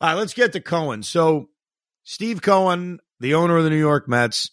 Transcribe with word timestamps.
All 0.00 0.10
right, 0.10 0.18
let's 0.18 0.34
get 0.34 0.52
to 0.52 0.60
Cohen. 0.60 1.02
So, 1.02 1.48
Steve 2.04 2.42
Cohen, 2.42 2.98
the 3.18 3.34
owner 3.34 3.56
of 3.56 3.64
the 3.64 3.70
New 3.70 3.78
York 3.78 4.08
Mets, 4.08 4.50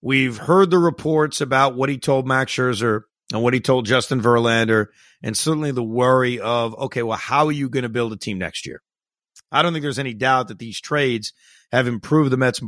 we've 0.00 0.36
heard 0.36 0.70
the 0.70 0.78
reports 0.78 1.40
about 1.40 1.74
what 1.74 1.88
he 1.88 1.98
told 1.98 2.26
Max 2.26 2.52
Scherzer 2.52 3.02
and 3.32 3.42
what 3.42 3.52
he 3.52 3.60
told 3.60 3.86
Justin 3.86 4.22
Verlander, 4.22 4.86
and 5.22 5.36
certainly 5.36 5.72
the 5.72 5.82
worry 5.82 6.38
of, 6.38 6.74
okay, 6.74 7.02
well, 7.02 7.18
how 7.18 7.46
are 7.46 7.52
you 7.52 7.68
going 7.68 7.82
to 7.82 7.88
build 7.88 8.12
a 8.12 8.16
team 8.16 8.38
next 8.38 8.64
year? 8.64 8.80
I 9.50 9.62
don't 9.62 9.72
think 9.72 9.82
there's 9.82 9.98
any 9.98 10.14
doubt 10.14 10.48
that 10.48 10.60
these 10.60 10.80
trades 10.80 11.32
have 11.72 11.88
improved 11.88 12.30
the 12.30 12.36
Mets 12.36 12.60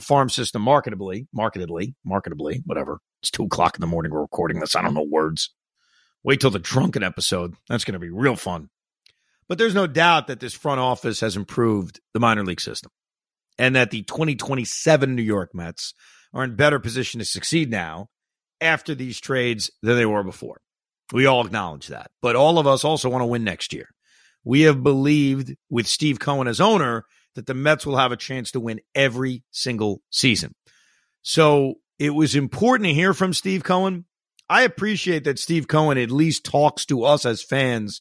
farm 0.00 0.28
system 0.28 0.64
marketably, 0.64 1.28
marketably, 1.36 1.94
marketably, 2.04 2.62
whatever. 2.66 2.98
It's 3.22 3.30
two 3.30 3.44
o'clock 3.44 3.76
in 3.76 3.80
the 3.80 3.86
morning. 3.86 4.10
We're 4.10 4.22
recording 4.22 4.58
this. 4.58 4.74
I 4.74 4.82
don't 4.82 4.94
know 4.94 5.06
words. 5.08 5.54
Wait 6.24 6.40
till 6.40 6.50
the 6.50 6.58
drunken 6.58 7.04
episode. 7.04 7.54
That's 7.68 7.84
going 7.84 7.92
to 7.92 8.00
be 8.00 8.10
real 8.10 8.36
fun. 8.36 8.70
But 9.50 9.58
there's 9.58 9.74
no 9.74 9.88
doubt 9.88 10.28
that 10.28 10.38
this 10.38 10.54
front 10.54 10.78
office 10.78 11.18
has 11.22 11.36
improved 11.36 11.98
the 12.14 12.20
minor 12.20 12.44
league 12.44 12.60
system 12.60 12.92
and 13.58 13.74
that 13.74 13.90
the 13.90 14.02
2027 14.02 15.16
New 15.16 15.22
York 15.22 15.50
Mets 15.54 15.92
are 16.32 16.44
in 16.44 16.54
better 16.54 16.78
position 16.78 17.18
to 17.18 17.24
succeed 17.24 17.68
now 17.68 18.06
after 18.60 18.94
these 18.94 19.20
trades 19.20 19.68
than 19.82 19.96
they 19.96 20.06
were 20.06 20.22
before. 20.22 20.60
We 21.12 21.26
all 21.26 21.44
acknowledge 21.44 21.88
that. 21.88 22.12
But 22.22 22.36
all 22.36 22.60
of 22.60 22.68
us 22.68 22.84
also 22.84 23.08
want 23.08 23.22
to 23.22 23.26
win 23.26 23.42
next 23.42 23.72
year. 23.72 23.88
We 24.44 24.60
have 24.62 24.84
believed 24.84 25.56
with 25.68 25.88
Steve 25.88 26.20
Cohen 26.20 26.46
as 26.46 26.60
owner 26.60 27.04
that 27.34 27.46
the 27.46 27.54
Mets 27.54 27.84
will 27.84 27.96
have 27.96 28.12
a 28.12 28.16
chance 28.16 28.52
to 28.52 28.60
win 28.60 28.78
every 28.94 29.42
single 29.50 30.00
season. 30.10 30.52
So 31.22 31.74
it 31.98 32.10
was 32.10 32.36
important 32.36 32.86
to 32.86 32.94
hear 32.94 33.12
from 33.12 33.34
Steve 33.34 33.64
Cohen. 33.64 34.04
I 34.48 34.62
appreciate 34.62 35.24
that 35.24 35.40
Steve 35.40 35.66
Cohen 35.66 35.98
at 35.98 36.12
least 36.12 36.44
talks 36.44 36.86
to 36.86 37.02
us 37.02 37.26
as 37.26 37.42
fans 37.42 38.00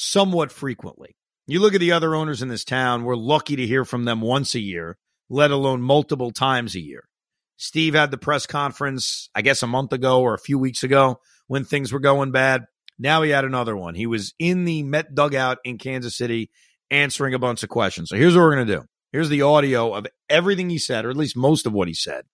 somewhat 0.00 0.52
frequently. 0.52 1.16
You 1.48 1.58
look 1.58 1.74
at 1.74 1.80
the 1.80 1.90
other 1.90 2.14
owners 2.14 2.40
in 2.40 2.48
this 2.48 2.64
town, 2.64 3.02
we're 3.02 3.16
lucky 3.16 3.56
to 3.56 3.66
hear 3.66 3.84
from 3.84 4.04
them 4.04 4.20
once 4.20 4.54
a 4.54 4.60
year, 4.60 4.96
let 5.28 5.50
alone 5.50 5.82
multiple 5.82 6.30
times 6.30 6.76
a 6.76 6.80
year. 6.80 7.08
Steve 7.56 7.94
had 7.94 8.12
the 8.12 8.16
press 8.16 8.46
conference, 8.46 9.28
I 9.34 9.42
guess 9.42 9.60
a 9.64 9.66
month 9.66 9.92
ago 9.92 10.20
or 10.20 10.34
a 10.34 10.38
few 10.38 10.56
weeks 10.56 10.84
ago 10.84 11.18
when 11.48 11.64
things 11.64 11.92
were 11.92 11.98
going 11.98 12.30
bad. 12.30 12.66
Now 12.96 13.22
he 13.22 13.30
had 13.30 13.44
another 13.44 13.76
one. 13.76 13.96
He 13.96 14.06
was 14.06 14.34
in 14.38 14.64
the 14.64 14.84
Met 14.84 15.16
dugout 15.16 15.58
in 15.64 15.78
Kansas 15.78 16.16
City 16.16 16.50
answering 16.92 17.34
a 17.34 17.40
bunch 17.40 17.64
of 17.64 17.68
questions. 17.68 18.08
So 18.08 18.16
here's 18.16 18.36
what 18.36 18.42
we're 18.42 18.54
going 18.54 18.68
to 18.68 18.76
do. 18.76 18.84
Here's 19.10 19.30
the 19.30 19.42
audio 19.42 19.94
of 19.94 20.06
everything 20.28 20.70
he 20.70 20.78
said, 20.78 21.04
or 21.04 21.10
at 21.10 21.16
least 21.16 21.36
most 21.36 21.66
of 21.66 21.72
what 21.72 21.88
he 21.88 21.94
said. 21.94 22.24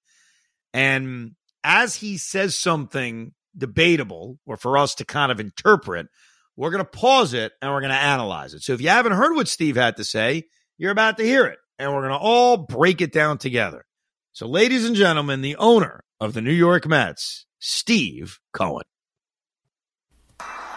And 0.74 1.32
as 1.62 1.94
he 1.96 2.18
says 2.18 2.58
something 2.58 3.32
debatable 3.56 4.38
or 4.44 4.58
for 4.58 4.76
us 4.76 4.94
to 4.96 5.06
kind 5.06 5.32
of 5.32 5.40
interpret, 5.40 6.08
we're 6.56 6.70
going 6.70 6.84
to 6.84 6.90
pause 6.90 7.34
it 7.34 7.52
and 7.60 7.72
we're 7.72 7.80
going 7.80 7.92
to 7.92 7.98
analyze 7.98 8.54
it. 8.54 8.62
So 8.62 8.72
if 8.72 8.80
you 8.80 8.88
haven't 8.88 9.12
heard 9.12 9.34
what 9.34 9.48
Steve 9.48 9.76
had 9.76 9.96
to 9.96 10.04
say, 10.04 10.44
you're 10.78 10.92
about 10.92 11.18
to 11.18 11.24
hear 11.24 11.46
it 11.46 11.58
and 11.78 11.92
we're 11.92 12.00
going 12.00 12.12
to 12.12 12.18
all 12.18 12.56
break 12.56 13.00
it 13.00 13.12
down 13.12 13.38
together. 13.38 13.84
So, 14.32 14.46
ladies 14.48 14.84
and 14.84 14.96
gentlemen, 14.96 15.42
the 15.42 15.56
owner 15.56 16.02
of 16.20 16.34
the 16.34 16.40
New 16.40 16.52
York 16.52 16.88
Mets, 16.88 17.46
Steve 17.60 18.40
Cohen. 18.52 18.82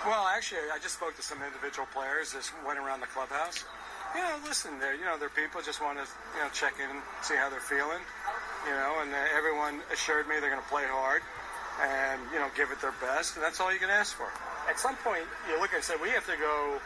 Well, 0.05 0.27
actually, 0.27 0.69
I 0.71 0.77
just 0.81 0.95
spoke 0.95 1.15
to 1.15 1.23
some 1.23 1.39
individual 1.41 1.87
players. 1.91 2.33
Just 2.33 2.53
went 2.65 2.77
around 2.77 3.01
the 3.01 3.07
clubhouse. 3.07 3.65
You 4.15 4.21
know, 4.21 4.35
listen, 4.45 4.79
they're 4.79 4.95
you 4.95 5.05
know 5.05 5.17
they're 5.17 5.29
people 5.29 5.61
just 5.61 5.81
want 5.81 5.97
to 5.97 6.05
you 6.37 6.43
know 6.43 6.49
check 6.53 6.75
in, 6.79 7.01
see 7.23 7.35
how 7.35 7.49
they're 7.49 7.59
feeling. 7.59 7.99
You 8.65 8.73
know, 8.73 8.99
and 9.01 9.11
uh, 9.11 9.17
everyone 9.35 9.81
assured 9.91 10.27
me 10.27 10.39
they're 10.39 10.51
going 10.51 10.61
to 10.61 10.69
play 10.69 10.85
hard 10.85 11.23
and 11.81 12.21
you 12.33 12.39
know 12.39 12.49
give 12.55 12.71
it 12.71 12.81
their 12.81 12.95
best, 13.01 13.35
and 13.35 13.43
that's 13.43 13.59
all 13.59 13.71
you 13.71 13.79
can 13.79 13.89
ask 13.89 14.15
for. 14.15 14.27
At 14.69 14.79
some 14.79 14.95
point, 14.97 15.23
you 15.49 15.59
look 15.59 15.73
and 15.73 15.83
say 15.83 15.93
we 16.01 16.09
have 16.11 16.25
to 16.25 16.37
go 16.37 16.79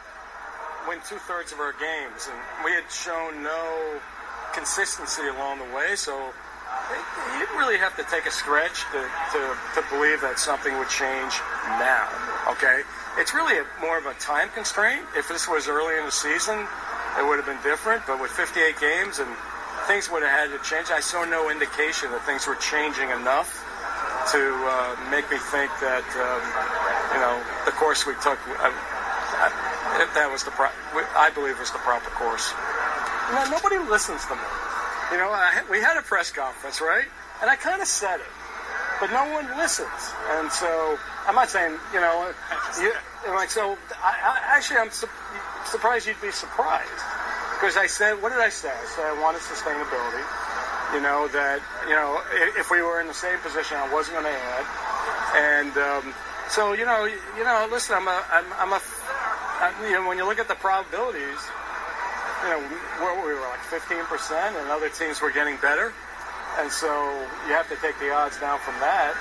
win 0.88 1.00
two 1.08 1.18
thirds 1.28 1.52
of 1.52 1.60
our 1.60 1.74
games, 1.74 2.28
and 2.30 2.38
we 2.66 2.72
had 2.72 2.90
shown 2.92 3.44
no 3.44 4.00
consistency 4.54 5.28
along 5.28 5.60
the 5.60 5.76
way, 5.76 5.96
so 5.96 6.34
you 7.40 7.46
really 7.58 7.78
have 7.78 7.96
to 7.96 8.04
take 8.04 8.26
a 8.26 8.32
stretch 8.32 8.84
to, 8.92 9.02
to, 9.32 9.42
to 9.76 9.82
believe 9.90 10.22
that 10.22 10.40
something 10.40 10.78
would 10.78 10.90
change 10.90 11.34
now. 11.80 12.08
Okay, 12.52 12.84
it's 13.18 13.34
really 13.34 13.58
a, 13.60 13.66
more 13.80 13.98
of 13.98 14.06
a 14.06 14.14
time 14.16 14.50
constraint. 14.54 15.02
If 15.16 15.28
this 15.28 15.48
was 15.48 15.68
early 15.68 15.98
in 15.98 16.06
the 16.06 16.12
season, 16.12 16.68
it 17.20 17.24
would 17.26 17.38
have 17.38 17.46
been 17.46 17.62
different. 17.64 18.04
But 18.08 18.22
with 18.22 18.32
58 18.32 18.80
games 18.80 19.20
and 19.20 19.30
things 19.88 20.10
would 20.12 20.24
have 20.24 20.32
had 20.32 20.48
to 20.52 20.60
change, 20.64 20.92
I 20.92 21.00
saw 21.00 21.24
no 21.26 21.50
indication 21.50 22.12
that 22.12 22.24
things 22.26 22.48
were 22.48 22.56
changing 22.56 23.10
enough 23.10 23.61
to 24.30 24.42
uh, 24.70 24.94
make 25.10 25.26
me 25.32 25.38
think 25.38 25.72
that 25.82 26.06
um, 26.22 26.42
you 27.16 27.20
know 27.20 27.36
the 27.66 27.72
course 27.72 28.06
we 28.06 28.14
took. 28.22 28.38
Uh, 28.48 28.70
uh, 28.70 29.50
that 30.14 30.30
was 30.32 30.44
the 30.44 30.52
pro- 30.52 30.74
I 31.18 31.32
believe 31.34 31.58
was 31.60 31.72
the 31.72 31.82
proper 31.82 32.10
course. 32.12 32.54
Nobody 33.50 33.80
listens 33.90 34.26
to 34.28 34.36
me. 34.36 34.48
You 35.12 35.18
know, 35.18 35.32
I, 35.32 35.64
we 35.70 35.82
had 35.82 35.98
a 35.98 36.02
press 36.02 36.32
conference, 36.32 36.82
right? 36.82 37.06
And 37.42 37.50
I 37.50 37.56
kind 37.56 37.82
of 37.82 37.88
said 37.88 38.20
it, 38.20 38.34
but 39.00 39.12
no 39.12 39.26
one 39.34 39.48
listens. 39.58 40.14
And 40.38 40.52
so 40.52 40.98
I'm 41.28 41.36
not 41.36 41.50
saying, 41.50 41.78
you 41.94 42.00
know, 42.00 42.32
you, 42.80 42.94
like 43.34 43.50
so. 43.50 43.78
I, 43.98 44.14
I, 44.22 44.58
actually, 44.58 44.78
I'm 44.78 44.92
su- 44.92 45.10
surprised 45.66 46.08
you'd 46.08 46.22
be 46.22 46.32
surprised 46.32 47.02
because 47.58 47.78
I 47.78 47.88
said, 47.88 48.22
what 48.22 48.32
did 48.32 48.42
I 48.42 48.50
say? 48.50 48.70
I 48.70 48.86
said 48.86 49.06
I 49.06 49.22
wanted 49.22 49.42
sustainability. 49.42 50.24
You 50.94 51.02
know 51.02 51.28
that 51.30 51.62
you 51.88 51.96
know 51.96 52.22
if 52.60 52.70
we 52.70 52.82
were 52.82 53.00
in 53.00 53.08
the 53.08 53.14
same 53.14 53.40
position, 53.40 53.78
I 53.78 53.92
wasn't 53.94 54.20
going 54.20 54.28
to 54.28 54.40
add. 54.40 54.66
And 55.36 55.74
um, 55.78 56.14
so 56.50 56.74
you 56.74 56.86
know, 56.86 57.06
you 57.06 57.44
know, 57.44 57.68
listen, 57.72 57.96
I'm 57.96 58.08
a, 58.08 58.24
I'm, 58.32 58.46
I'm 58.60 58.74
a, 58.74 58.82
I, 59.64 59.74
you 59.88 59.94
know, 59.94 60.08
when 60.08 60.18
you 60.18 60.26
look 60.26 60.40
at 60.40 60.48
the 60.48 60.56
probabilities 60.56 61.40
you 62.44 62.50
know, 62.50 62.62
we 63.00 63.34
were 63.34 63.38
like 63.54 63.62
15%, 63.70 64.02
and 64.58 64.70
other 64.70 64.90
teams 64.90 65.22
were 65.22 65.32
getting 65.32 65.58
better. 65.62 65.94
And 66.58 66.72
so 66.72 66.90
you 67.48 67.54
have 67.54 67.70
to 67.70 67.78
take 67.78 67.98
the 68.00 68.12
odds 68.12 68.40
down 68.40 68.60
from 68.60 68.76
that. 68.82 69.14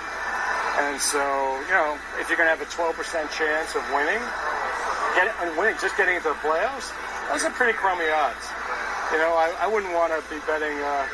And 0.80 0.96
so, 0.96 1.20
you 1.68 1.74
know, 1.76 1.98
if 2.18 2.28
you're 2.28 2.40
going 2.40 2.48
to 2.48 2.54
have 2.56 2.64
a 2.64 2.70
12% 2.72 2.96
chance 3.30 3.76
of 3.76 3.84
winning, 3.92 4.22
get, 5.14 5.28
and 5.44 5.52
winning, 5.58 5.76
just 5.78 5.96
getting 6.00 6.16
into 6.16 6.32
the 6.32 6.40
playoffs, 6.40 6.90
those 7.28 7.44
are 7.44 7.52
pretty 7.52 7.76
crummy 7.76 8.08
odds. 8.08 8.48
You 9.12 9.18
know, 9.20 9.36
I, 9.36 9.52
I 9.60 9.66
wouldn't 9.68 9.92
want 9.92 10.16
to 10.16 10.20
be 10.32 10.40
betting 10.48 10.74
uh, 10.80 11.04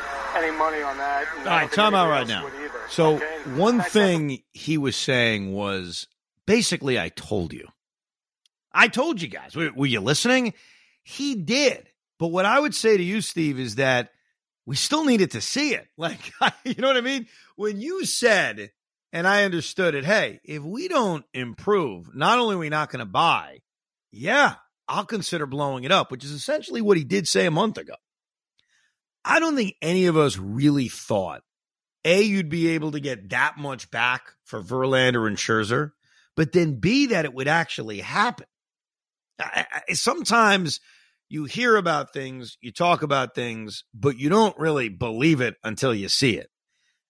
any 0.43 0.57
money 0.57 0.83
on 0.83 0.97
that. 0.99 1.27
All 1.39 1.45
right, 1.45 1.71
time 1.71 1.95
out 1.95 2.09
right 2.09 2.27
now. 2.27 2.49
So, 2.89 3.17
okay? 3.17 3.27
one 3.55 3.81
thing 3.81 4.43
he 4.53 4.79
was 4.79 4.97
saying 4.97 5.53
was 5.53 6.07
basically, 6.47 6.99
I 6.99 7.09
told 7.09 7.53
you. 7.53 7.69
I 8.73 8.89
told 8.89 9.23
you 9.23 9.29
guys. 9.29 9.57
Were, 9.57 9.71
were 9.75 9.87
you 9.87 10.01
listening? 10.01 10.55
He 11.03 11.35
did. 11.35 11.89
But 12.19 12.29
what 12.29 12.45
I 12.45 12.61
would 12.61 12.75
say 12.75 12.97
to 12.97 13.03
you, 13.03 13.21
Steve, 13.21 13.59
is 13.59 13.77
that 13.77 14.11
we 14.67 14.77
still 14.77 15.05
needed 15.05 15.33
to 15.33 15.41
see 15.41 15.75
it. 15.75 15.87
Like, 15.99 16.33
you 16.65 16.75
know 16.79 16.89
what 16.89 16.97
I 16.97 17.03
mean? 17.03 17.27
When 17.57 17.81
you 17.81 18.05
said, 18.05 18.71
and 19.13 19.27
I 19.27 19.45
understood 19.45 19.95
it, 19.95 20.05
hey, 20.05 20.41
if 20.45 20.63
we 20.63 20.89
don't 20.89 21.25
improve, 21.33 22.15
not 22.15 22.39
only 22.39 22.57
are 22.57 22.59
we 22.59 22.69
not 22.69 22.91
going 22.91 23.01
to 23.01 23.07
buy, 23.07 23.61
yeah, 24.13 24.57
I'll 24.89 25.07
consider 25.07 25.47
blowing 25.47 25.85
it 25.85 25.93
up, 25.93 26.11
which 26.11 26.25
is 26.25 26.31
essentially 26.31 26.81
what 26.81 26.97
he 26.97 27.05
did 27.05 27.27
say 27.27 27.47
a 27.47 27.51
month 27.51 27.79
ago. 27.79 27.95
I 29.27 29.41
don't 29.41 29.57
think 29.57 29.75
any 29.83 30.07
of 30.07 30.17
us 30.17 30.39
really 30.39 30.89
thought, 30.89 31.43
A, 32.05 32.23
you'd 32.23 32.49
be 32.49 32.69
able 32.69 32.93
to 32.93 33.01
get 33.01 33.31
that 33.31 33.59
much 33.59 33.91
back 33.91 34.33
for 34.45 34.63
Verlander 34.63 35.27
and 35.27 35.37
Scherzer, 35.37 35.91
but 36.37 36.53
then 36.53 36.79
B, 36.79 37.07
that 37.07 37.25
it 37.25 37.35
would 37.35 37.49
actually 37.49 37.99
happen. 38.01 38.47
I, 39.41 39.67
I, 39.89 39.93
sometimes 39.95 40.81
you 41.29 41.45
hear 41.45 41.77
about 41.77 42.13
things, 42.13 42.57
you 42.61 42.71
talk 42.71 43.03
about 43.03 43.35
things, 43.35 43.85
but 43.93 44.17
you 44.17 44.29
don't 44.29 44.57
really 44.59 44.89
believe 44.89 45.41
it 45.41 45.57
until 45.65 45.93
you 45.93 46.09
see 46.09 46.37
it. 46.37 46.49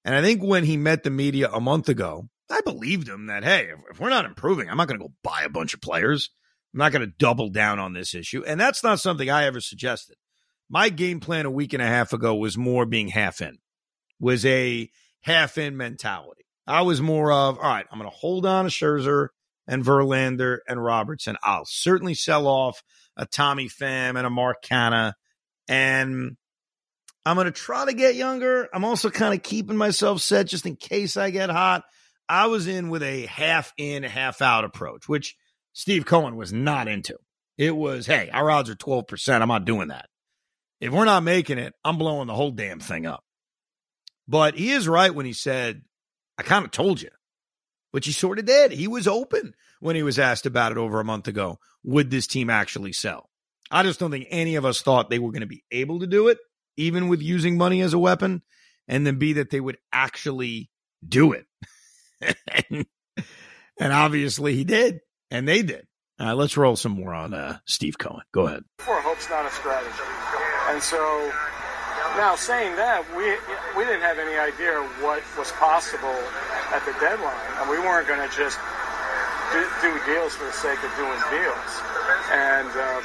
And 0.05 0.15
I 0.15 0.23
think 0.23 0.43
when 0.43 0.65
he 0.65 0.79
met 0.79 1.03
the 1.03 1.11
media 1.11 1.51
a 1.53 1.61
month 1.61 1.91
ago, 1.91 2.31
I 2.51 2.63
believed 2.63 3.09
him 3.09 3.27
that, 3.27 3.45
hey, 3.45 3.65
if, 3.65 3.79
if 3.91 4.01
we're 4.01 4.09
not 4.09 4.25
improving, 4.25 4.71
I'm 4.71 4.79
not 4.79 4.89
going 4.89 4.99
to 4.99 5.07
go 5.07 5.13
buy 5.23 5.43
a 5.45 5.51
bunch 5.51 5.75
of 5.75 5.83
players. 5.83 6.31
I'm 6.73 6.79
not 6.79 6.93
going 6.93 7.07
to 7.07 7.15
double 7.19 7.51
down 7.51 7.79
on 7.79 7.93
this 7.93 8.15
issue. 8.15 8.43
And 8.47 8.59
that's 8.59 8.83
not 8.83 9.01
something 9.01 9.29
I 9.29 9.45
ever 9.45 9.61
suggested. 9.61 10.17
My 10.69 10.89
game 10.89 11.21
plan 11.21 11.47
a 11.47 11.51
week 11.51 11.73
and 11.73 11.83
a 11.83 11.87
half 11.87 12.13
ago 12.13 12.35
was 12.35 12.59
more 12.59 12.87
being 12.87 13.09
half 13.09 13.41
in, 13.41 13.59
was 14.19 14.45
a 14.45 14.91
half 15.21 15.59
in 15.59 15.77
mentality. 15.77 16.45
I 16.67 16.83
was 16.83 17.01
more 17.01 17.31
of, 17.31 17.59
all 17.59 17.65
right, 17.65 17.87
I'm 17.91 17.99
going 17.99 18.11
to 18.11 18.17
hold 18.17 18.45
on 18.45 18.65
to 18.65 18.71
Scherzer 18.71 19.29
and 19.69 19.85
Verlander 19.85 20.59
and 20.69 20.83
Robertson. 20.83 21.37
I'll 21.43 21.65
certainly 21.65 22.15
sell 22.15 22.47
off 22.47 22.83
a 23.17 23.27
Tommy 23.27 23.69
Pham 23.69 24.17
and 24.17 24.27
a 24.27 24.31
Mark 24.31 24.65
Canha. 24.65 25.13
And 25.69 26.37
I'm 27.25 27.37
going 27.37 27.47
to 27.47 27.53
try 27.53 27.85
to 27.85 27.93
get 27.93 28.15
younger. 28.15 28.69
I'm 28.73 28.85
also 28.85 29.11
kind 29.11 29.35
of 29.35 29.43
keeping 29.43 29.77
myself 29.77 30.21
set 30.21 30.47
just 30.47 30.67
in 30.67 30.77
case 30.77 31.17
I 31.17 31.31
get 31.31 31.51
hot. 31.51 31.85
I 32.29 32.47
was 32.47 32.67
in 32.67 32.89
with 32.89 33.03
a 33.03 33.27
half 33.27 33.73
in, 33.77 34.03
half 34.03 34.43
out 34.43 34.65
approach, 34.65 35.09
which 35.09 35.37
Steve 35.73 36.07
Cohen 36.07 36.37
was 36.37 36.53
not 36.53 36.89
into. 36.89 37.17
It 37.57 37.75
was, 37.75 38.07
hey, 38.07 38.31
our 38.33 38.51
odds 38.51 38.71
are 38.71 38.75
12%. 38.75 39.41
I'm 39.41 39.49
not 39.49 39.65
doing 39.65 39.89
that. 39.89 40.07
If 40.81 40.93
we're 40.93 41.05
not 41.05 41.23
making 41.23 41.59
it, 41.59 41.75
I'm 41.85 41.99
blowing 41.99 42.27
the 42.27 42.35
whole 42.35 42.51
damn 42.51 42.81
thing 42.81 43.07
up. 43.07 43.25
But 44.29 44.57
he 44.57 44.73
is 44.73 44.89
right 44.89 45.15
when 45.15 45.27
he 45.27 45.33
said, 45.33 45.83
I 46.37 46.43
kind 46.43 46.65
of 46.65 46.71
told 46.71 47.01
you, 47.01 47.11
which 47.93 48.07
he 48.07 48.13
sort 48.13 48.39
of 48.39 48.45
did. 48.45 48.73
He 48.73 48.89
was 48.89 49.09
open 49.09 49.55
when 49.81 49.97
he 49.97 50.03
was 50.03 50.19
asked 50.19 50.47
about 50.47 50.73
it 50.73 50.79
over 50.79 51.01
a 51.01 51.05
month 51.05 51.29
ago. 51.29 51.59
Would 51.85 52.11
this 52.11 52.27
team 52.27 52.51
actually 52.51 52.93
sell? 52.93 53.31
I 53.71 53.83
just 53.83 53.99
don't 53.99 54.11
think 54.11 54.27
any 54.31 54.57
of 54.57 54.65
us 54.65 54.83
thought 54.83 55.11
they 55.11 55.19
were 55.19 55.33
going 55.33 55.41
to 55.41 55.47
be 55.47 55.65
able 55.71 56.01
to 56.01 56.07
do 56.07 56.29
it, 56.29 56.39
even 56.77 57.09
with 57.09 57.23
using 57.23 57.57
money 57.57 57.81
as 57.81 57.95
a 57.95 57.99
weapon, 57.99 58.43
and 58.87 59.07
then 59.07 59.19
B, 59.19 59.35
that 59.35 59.51
they 59.51 59.61
would 59.61 59.79
actually 59.93 60.71
do 61.07 61.33
it. 61.33 61.47
and, 62.71 63.93
obviously 63.93 64.55
he 64.55 64.65
did, 64.65 65.01
and 65.31 65.49
they 65.49 65.63
did. 65.63 65.87
All 66.19 66.27
right, 66.27 66.33
let's 66.33 66.57
roll 66.57 66.77
some 66.77 66.93
more 66.93 67.13
on 67.13 67.35
uh, 67.35 67.59
Steve 67.67 67.99
Cohen. 67.99 68.23
Go 68.33 68.47
ahead. 68.47 68.63
Hope's 68.81 69.29
not 69.29 69.47
a 69.47 69.51
strategy. 69.51 70.46
And 70.69 70.83
so 70.83 71.01
now 72.17 72.35
saying 72.35 72.77
that, 72.77 73.05
we 73.15 73.27
we 73.77 73.85
didn't 73.85 74.03
have 74.03 74.19
any 74.19 74.35
idea 74.35 74.83
what 75.05 75.23
was 75.39 75.53
possible 75.61 76.17
at 76.73 76.83
the 76.85 76.95
deadline. 76.99 77.51
And 77.61 77.71
we 77.71 77.79
weren't 77.79 78.09
going 78.09 78.23
to 78.23 78.33
just 78.35 78.59
do, 79.53 79.61
do, 79.85 79.91
deals 80.09 80.35
for 80.35 80.49
the 80.49 80.57
sake 80.57 80.81
of 80.83 80.91
doing 80.99 81.21
deals. 81.31 81.73
And 82.33 82.73
um, 82.73 83.05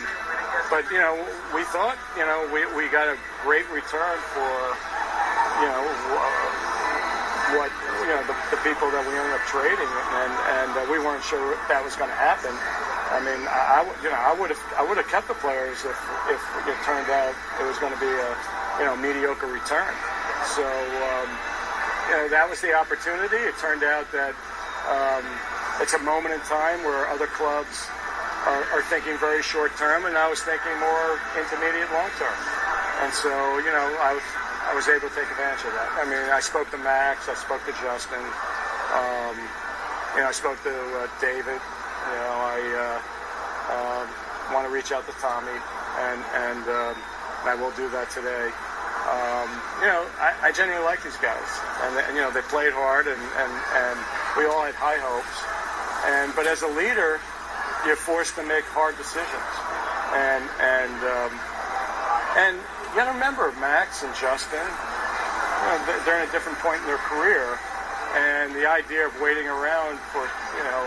but 0.71 0.87
you 0.89 0.97
know, 0.97 1.13
we 1.53 1.63
thought 1.69 1.99
you 2.17 2.25
know 2.25 2.49
we, 2.49 2.65
we 2.73 2.89
got 2.89 3.07
a 3.11 3.17
great 3.43 3.67
return 3.69 4.17
for 4.33 4.51
you 5.61 5.67
know 5.69 5.83
what 7.59 7.71
you 8.01 8.09
know 8.09 8.23
the, 8.25 8.35
the 8.55 8.59
people 8.63 8.89
that 8.89 9.03
we 9.03 9.13
ended 9.13 9.35
up 9.35 9.45
trading, 9.51 9.91
and 10.23 10.33
and 10.61 10.71
uh, 10.73 10.81
we 10.89 10.97
weren't 10.97 11.23
sure 11.23 11.57
that 11.67 11.83
was 11.83 11.95
going 11.99 12.09
to 12.09 12.17
happen. 12.17 12.55
I 13.11 13.19
mean, 13.19 13.41
I, 13.47 13.61
I 13.61 13.79
you 14.01 14.09
know 14.09 14.17
I 14.19 14.33
would 14.33 14.49
have 14.49 14.63
I 14.79 14.83
would 14.87 14.97
have 14.97 15.07
kept 15.07 15.27
the 15.27 15.37
players 15.39 15.83
if 15.83 15.99
if 16.31 16.41
it 16.67 16.77
turned 16.87 17.11
out 17.11 17.35
it 17.59 17.65
was 17.67 17.77
going 17.77 17.93
to 17.93 18.01
be 18.01 18.09
a 18.09 18.29
you 18.79 18.85
know 18.87 18.95
mediocre 18.95 19.51
return. 19.51 19.93
So 20.55 20.65
um, 20.65 21.29
you 22.07 22.13
know 22.17 22.25
that 22.31 22.47
was 22.47 22.59
the 22.63 22.73
opportunity. 22.73 23.37
It 23.37 23.55
turned 23.59 23.83
out 23.83 24.07
that. 24.11 24.33
Um, 24.81 25.25
it's 25.79 25.93
a 25.93 26.03
moment 26.05 26.33
in 26.35 26.41
time 26.45 26.83
where 26.85 27.07
other 27.09 27.25
clubs 27.25 27.89
are, 28.45 28.63
are 28.69 28.83
thinking 28.85 29.17
very 29.17 29.41
short 29.41 29.73
term, 29.77 30.05
and 30.05 30.17
I 30.17 30.29
was 30.29 30.41
thinking 30.41 30.73
more 30.77 31.17
intermediate 31.33 31.89
long 31.89 32.09
term. 32.21 32.37
And 33.01 33.13
so, 33.13 33.33
you 33.65 33.73
know, 33.73 33.87
I 33.97 34.13
was 34.13 34.27
I 34.61 34.73
was 34.77 34.85
able 34.87 35.09
to 35.09 35.15
take 35.17 35.25
advantage 35.25 35.65
of 35.65 35.73
that. 35.73 35.89
I 35.97 36.05
mean, 36.05 36.21
I 36.29 36.39
spoke 36.39 36.69
to 36.69 36.77
Max, 36.77 37.25
I 37.29 37.33
spoke 37.33 37.65
to 37.65 37.73
Justin, 37.81 38.21
um, 38.21 39.35
you 40.13 40.21
know, 40.21 40.29
I 40.29 40.35
spoke 40.37 40.61
to 40.63 40.75
uh, 41.01 41.09
David. 41.17 41.57
You 42.09 42.18
know, 42.18 42.33
I 42.42 42.59
uh, 42.74 42.98
um, 43.77 44.06
want 44.53 44.68
to 44.68 44.74
reach 44.74 44.92
out 44.92 45.06
to 45.06 45.13
Tommy, 45.21 45.53
and 45.53 46.19
and 46.36 46.63
um, 46.68 46.95
I 47.45 47.56
will 47.56 47.71
do 47.77 47.89
that 47.89 48.09
today. 48.09 48.51
Um, 49.01 49.50
you 49.81 49.89
know, 49.89 50.06
I, 50.21 50.50
I 50.50 50.50
genuinely 50.53 50.86
like 50.86 51.01
these 51.01 51.18
guys, 51.18 51.50
and, 51.81 51.98
and 52.06 52.13
you 52.13 52.21
know, 52.21 52.30
they 52.30 52.45
played 52.53 52.69
hard, 52.69 53.09
and, 53.09 53.18
and, 53.18 53.51
and 53.51 53.98
we 54.38 54.45
all 54.45 54.62
had 54.62 54.77
high 54.77 55.01
hopes. 55.01 55.42
And 56.06 56.30
but 56.38 56.45
as 56.45 56.62
a 56.62 56.71
leader, 56.77 57.18
you're 57.86 57.98
forced 57.98 58.38
to 58.38 58.45
make 58.45 58.65
hard 58.69 58.94
decisions, 59.01 59.51
and 60.13 60.45
and 60.62 60.98
um, 61.01 61.31
and 62.38 62.53
you 62.62 62.94
got 62.94 63.09
to 63.09 63.15
remember 63.18 63.50
Max 63.57 64.06
and 64.06 64.13
Justin. 64.13 64.62
You 64.62 65.65
know, 65.65 65.77
they're 66.06 66.21
in 66.21 66.30
a 66.30 66.33
different 66.33 66.62
point 66.62 66.81
in 66.86 66.88
their 66.89 67.01
career, 67.09 67.57
and 68.13 68.53
the 68.53 68.69
idea 68.69 69.09
of 69.09 69.13
waiting 69.18 69.50
around 69.50 69.98
for 70.13 70.25
you 70.57 70.63
know, 70.65 70.81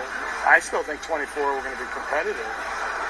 I 0.46 0.60
still 0.60 0.82
think 0.82 1.02
24 1.02 1.24
we're 1.42 1.62
going 1.64 1.76
to 1.76 1.82
be 1.82 1.90
competitive. 1.92 2.48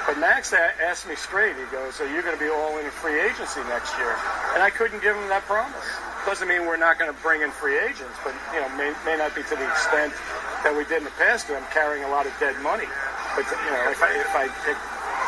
But 0.05 0.19
Max 0.19 0.53
asked 0.53 1.09
me 1.09 1.15
straight. 1.15 1.57
He 1.57 1.65
goes, 1.73 1.99
"Are 1.99 2.05
you 2.05 2.21
going 2.21 2.37
to 2.37 2.39
be 2.39 2.49
all 2.49 2.77
in 2.77 2.85
free 2.91 3.19
agency 3.19 3.61
next 3.65 3.97
year?" 3.97 4.13
And 4.53 4.61
I 4.61 4.69
couldn't 4.69 5.01
give 5.01 5.17
him 5.17 5.27
that 5.33 5.43
promise. 5.49 5.89
Doesn't 6.29 6.47
mean 6.47 6.65
we're 6.65 6.77
not 6.77 6.97
going 6.97 7.09
to 7.09 7.19
bring 7.21 7.41
in 7.41 7.49
free 7.49 7.77
agents, 7.77 8.13
but 8.23 8.33
you 8.53 8.61
know, 8.61 8.69
may, 8.77 8.93
may 9.05 9.17
not 9.17 9.33
be 9.33 9.41
to 9.41 9.55
the 9.57 9.65
extent 9.65 10.13
that 10.61 10.73
we 10.73 10.85
did 10.85 11.01
in 11.01 11.09
the 11.09 11.17
past. 11.17 11.49
I'm 11.49 11.65
carrying 11.73 12.05
a 12.05 12.09
lot 12.09 12.25
of 12.25 12.33
dead 12.39 12.53
money. 12.61 12.85
But 13.33 13.49
you 13.49 13.71
know, 13.73 13.83
if 13.89 14.01
I 14.01 14.13
if 14.13 14.33
I 14.37 14.45
pick 14.61 14.77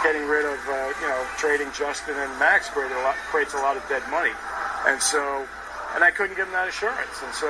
getting 0.06 0.30
rid 0.30 0.46
of 0.46 0.62
uh, 0.70 0.94
you 1.02 1.10
know 1.10 1.22
trading 1.38 1.74
Justin 1.74 2.14
and 2.14 2.30
Max 2.38 2.70
creates 2.70 2.94
a 2.94 3.02
lot 3.02 3.16
creates 3.34 3.54
a 3.54 3.62
lot 3.66 3.78
of 3.78 3.84
dead 3.90 4.06
money, 4.14 4.34
and 4.86 5.02
so 5.02 5.46
and 5.98 6.04
I 6.04 6.12
couldn't 6.12 6.38
give 6.38 6.46
him 6.48 6.54
that 6.54 6.70
assurance, 6.70 7.18
and 7.26 7.34
so 7.34 7.50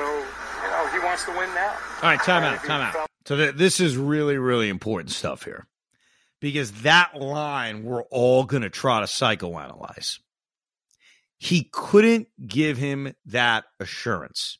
you 0.62 0.70
know 0.70 0.86
he 0.88 0.98
wants 0.98 1.24
to 1.24 1.30
win 1.30 1.52
now. 1.54 1.70
All 2.02 2.10
right, 2.10 2.20
time 2.20 2.42
out, 2.42 2.64
time 2.64 2.80
out. 2.80 3.08
So 3.26 3.36
th- 3.36 3.54
this 3.56 3.80
is 3.80 3.96
really 3.96 4.38
really 4.38 4.68
important 4.68 5.10
stuff 5.10 5.44
here 5.44 5.66
because 6.40 6.72
that 6.82 7.18
line 7.20 7.84
we're 7.84 8.04
all 8.04 8.44
going 8.44 8.62
to 8.62 8.70
try 8.70 9.00
to 9.00 9.06
psychoanalyze. 9.06 10.18
He 11.38 11.68
couldn't 11.72 12.28
give 12.44 12.78
him 12.78 13.14
that 13.26 13.64
assurance. 13.78 14.58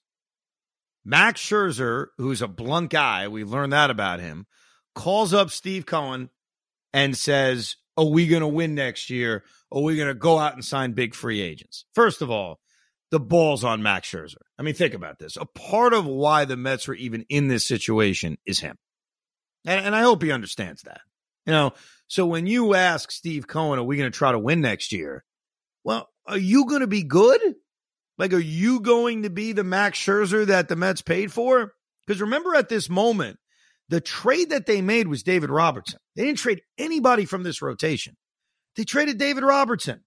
Max 1.04 1.40
Scherzer, 1.40 2.08
who's 2.18 2.42
a 2.42 2.48
blunt 2.48 2.90
guy, 2.90 3.28
we 3.28 3.42
learned 3.42 3.72
that 3.72 3.90
about 3.90 4.20
him, 4.20 4.46
calls 4.94 5.32
up 5.32 5.50
Steve 5.50 5.86
Cohen 5.86 6.30
and 6.92 7.16
says, 7.16 7.76
Are 7.96 8.04
we 8.04 8.26
going 8.26 8.42
to 8.42 8.48
win 8.48 8.74
next 8.74 9.10
year? 9.10 9.44
Are 9.72 9.82
we 9.82 9.96
going 9.96 10.08
to 10.08 10.14
go 10.14 10.38
out 10.38 10.54
and 10.54 10.64
sign 10.64 10.92
big 10.92 11.14
free 11.14 11.40
agents? 11.40 11.84
First 11.94 12.22
of 12.22 12.30
all, 12.30 12.60
the 13.10 13.20
ball's 13.20 13.64
on 13.64 13.82
Max 13.82 14.10
Scherzer. 14.10 14.36
I 14.58 14.62
mean, 14.62 14.74
think 14.74 14.94
about 14.94 15.18
this. 15.18 15.36
A 15.36 15.46
part 15.46 15.94
of 15.94 16.06
why 16.06 16.44
the 16.44 16.56
Mets 16.56 16.88
were 16.88 16.94
even 16.94 17.24
in 17.28 17.48
this 17.48 17.66
situation 17.66 18.36
is 18.44 18.60
him. 18.60 18.76
And, 19.64 19.86
and 19.86 19.96
I 19.96 20.02
hope 20.02 20.22
he 20.22 20.32
understands 20.32 20.82
that. 20.82 21.00
You 21.46 21.52
know, 21.52 21.72
so 22.06 22.26
when 22.26 22.46
you 22.46 22.74
ask 22.74 23.10
Steve 23.10 23.46
Cohen, 23.46 23.78
are 23.78 23.84
we 23.84 23.96
going 23.96 24.10
to 24.10 24.16
try 24.16 24.32
to 24.32 24.38
win 24.38 24.60
next 24.60 24.92
year? 24.92 25.24
Well, 25.84 26.08
are 26.26 26.38
you 26.38 26.66
going 26.66 26.80
to 26.80 26.86
be 26.86 27.02
good? 27.02 27.40
Like, 28.18 28.32
are 28.32 28.38
you 28.38 28.80
going 28.80 29.22
to 29.22 29.30
be 29.30 29.52
the 29.52 29.64
Max 29.64 29.98
Scherzer 29.98 30.46
that 30.46 30.68
the 30.68 30.76
Mets 30.76 31.00
paid 31.00 31.32
for? 31.32 31.72
Because 32.06 32.20
remember 32.20 32.54
at 32.54 32.68
this 32.68 32.90
moment, 32.90 33.38
the 33.88 34.00
trade 34.00 34.50
that 34.50 34.66
they 34.66 34.82
made 34.82 35.08
was 35.08 35.22
David 35.22 35.50
Robertson. 35.50 36.00
They 36.16 36.24
didn't 36.24 36.38
trade 36.38 36.60
anybody 36.76 37.24
from 37.24 37.42
this 37.42 37.62
rotation. 37.62 38.16
They 38.76 38.84
traded 38.84 39.18
David 39.18 39.44
Robertson. 39.44 40.04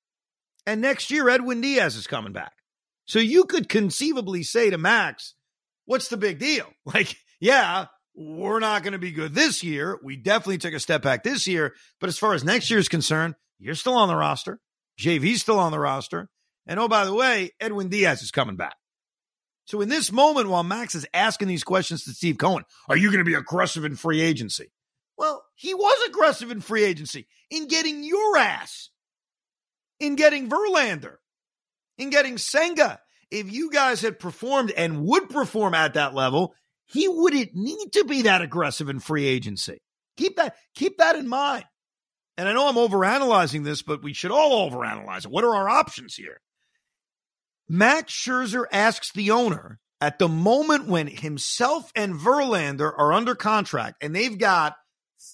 And 0.67 0.81
next 0.81 1.09
year, 1.09 1.29
Edwin 1.29 1.61
Diaz 1.61 1.95
is 1.95 2.05
coming 2.05 2.33
back. 2.33 2.53
So 3.11 3.19
you 3.19 3.43
could 3.43 3.67
conceivably 3.67 4.41
say 4.41 4.69
to 4.69 4.77
Max, 4.77 5.35
what's 5.83 6.07
the 6.07 6.15
big 6.15 6.39
deal? 6.39 6.65
Like, 6.85 7.13
yeah, 7.41 7.87
we're 8.15 8.61
not 8.61 8.83
going 8.83 8.93
to 8.93 8.99
be 8.99 9.11
good 9.11 9.33
this 9.33 9.65
year. 9.65 9.99
We 10.01 10.15
definitely 10.15 10.59
took 10.59 10.73
a 10.73 10.79
step 10.79 11.01
back 11.01 11.21
this 11.21 11.45
year. 11.45 11.75
But 11.99 12.07
as 12.07 12.17
far 12.17 12.33
as 12.33 12.45
next 12.45 12.69
year 12.69 12.79
is 12.79 12.87
concerned, 12.87 13.35
you're 13.59 13.75
still 13.75 13.95
on 13.95 14.07
the 14.07 14.15
roster. 14.15 14.61
JV's 14.97 15.41
still 15.41 15.59
on 15.59 15.73
the 15.73 15.79
roster. 15.79 16.29
And 16.65 16.79
oh, 16.79 16.87
by 16.87 17.03
the 17.03 17.13
way, 17.13 17.51
Edwin 17.59 17.89
Diaz 17.89 18.21
is 18.21 18.31
coming 18.31 18.55
back. 18.55 18.77
So 19.65 19.81
in 19.81 19.89
this 19.89 20.09
moment, 20.09 20.47
while 20.47 20.63
Max 20.63 20.95
is 20.95 21.05
asking 21.13 21.49
these 21.49 21.65
questions 21.65 22.05
to 22.05 22.11
Steve 22.11 22.37
Cohen, 22.37 22.63
are 22.87 22.95
you 22.95 23.09
going 23.09 23.25
to 23.25 23.29
be 23.29 23.33
aggressive 23.33 23.83
in 23.83 23.97
free 23.97 24.21
agency? 24.21 24.71
Well, 25.17 25.43
he 25.55 25.73
was 25.73 26.07
aggressive 26.07 26.49
in 26.49 26.61
free 26.61 26.85
agency 26.85 27.27
in 27.49 27.67
getting 27.67 28.05
your 28.05 28.37
ass, 28.37 28.89
in 29.99 30.15
getting 30.15 30.47
Verlander, 30.47 31.17
in 31.97 32.09
getting 32.09 32.37
Senga. 32.37 32.99
If 33.29 33.51
you 33.51 33.71
guys 33.71 34.01
had 34.01 34.19
performed 34.19 34.71
and 34.71 35.03
would 35.03 35.29
perform 35.29 35.73
at 35.73 35.93
that 35.93 36.13
level, 36.13 36.53
he 36.85 37.07
wouldn't 37.07 37.53
need 37.53 37.93
to 37.93 38.03
be 38.03 38.23
that 38.23 38.41
aggressive 38.41 38.89
in 38.89 38.99
free 38.99 39.25
agency. 39.25 39.81
Keep 40.17 40.35
that, 40.35 40.55
keep 40.75 40.97
that 40.97 41.15
in 41.15 41.27
mind. 41.27 41.63
And 42.37 42.49
I 42.49 42.53
know 42.53 42.67
I'm 42.67 42.75
overanalyzing 42.75 43.63
this, 43.63 43.81
but 43.81 44.03
we 44.03 44.13
should 44.13 44.31
all 44.31 44.69
overanalyze 44.69 45.25
it. 45.25 45.31
What 45.31 45.43
are 45.43 45.55
our 45.55 45.69
options 45.69 46.15
here? 46.15 46.41
Max 47.69 48.11
Scherzer 48.11 48.65
asks 48.71 49.11
the 49.13 49.31
owner 49.31 49.79
at 50.01 50.19
the 50.19 50.27
moment 50.27 50.87
when 50.87 51.07
himself 51.07 51.91
and 51.95 52.15
Verlander 52.15 52.91
are 52.97 53.13
under 53.13 53.35
contract 53.35 53.97
and 54.01 54.13
they've 54.13 54.37
got 54.37 54.75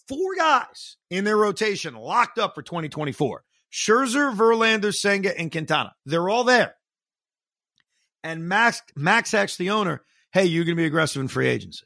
four 0.07 0.35
guys 0.37 0.97
in 1.09 1.23
their 1.23 1.37
rotation 1.37 1.95
locked 1.95 2.37
up 2.37 2.53
for 2.53 2.61
2024 2.61 3.43
Scherzer, 3.71 4.35
Verlander, 4.35 4.93
Senga, 4.93 5.37
and 5.37 5.51
Quintana. 5.51 5.93
They're 6.05 6.29
all 6.29 6.43
there. 6.43 6.75
And 8.23 8.47
Max, 8.47 8.81
Max 8.95 9.31
the 9.57 9.69
owner, 9.69 10.03
hey, 10.31 10.45
you're 10.45 10.65
going 10.65 10.75
to 10.75 10.81
be 10.81 10.85
aggressive 10.85 11.21
in 11.21 11.27
free 11.27 11.47
agency. 11.47 11.85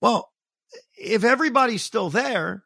Well, 0.00 0.32
if 0.96 1.24
everybody's 1.24 1.82
still 1.82 2.10
there, 2.10 2.64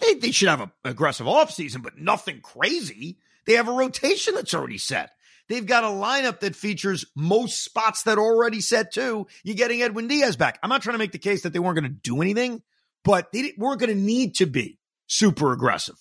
they, 0.00 0.14
they 0.14 0.30
should 0.30 0.48
have 0.48 0.60
an 0.60 0.70
aggressive 0.84 1.26
offseason, 1.26 1.82
but 1.82 1.98
nothing 1.98 2.40
crazy. 2.40 3.18
They 3.46 3.54
have 3.54 3.68
a 3.68 3.72
rotation 3.72 4.34
that's 4.34 4.54
already 4.54 4.78
set. 4.78 5.10
They've 5.48 5.66
got 5.66 5.84
a 5.84 5.88
lineup 5.88 6.40
that 6.40 6.56
features 6.56 7.04
most 7.16 7.62
spots 7.62 8.04
that 8.04 8.18
are 8.18 8.22
already 8.22 8.60
set 8.60 8.92
too. 8.92 9.26
You're 9.42 9.56
getting 9.56 9.82
Edwin 9.82 10.08
Diaz 10.08 10.36
back. 10.36 10.58
I'm 10.62 10.70
not 10.70 10.82
trying 10.82 10.94
to 10.94 10.98
make 10.98 11.12
the 11.12 11.18
case 11.18 11.42
that 11.42 11.52
they 11.52 11.58
weren't 11.58 11.78
going 11.78 11.90
to 11.92 12.00
do 12.00 12.22
anything, 12.22 12.62
but 13.04 13.32
they 13.32 13.52
weren't 13.58 13.80
going 13.80 13.94
to 13.94 14.00
need 14.00 14.36
to 14.36 14.46
be 14.46 14.78
super 15.06 15.52
aggressive. 15.52 15.96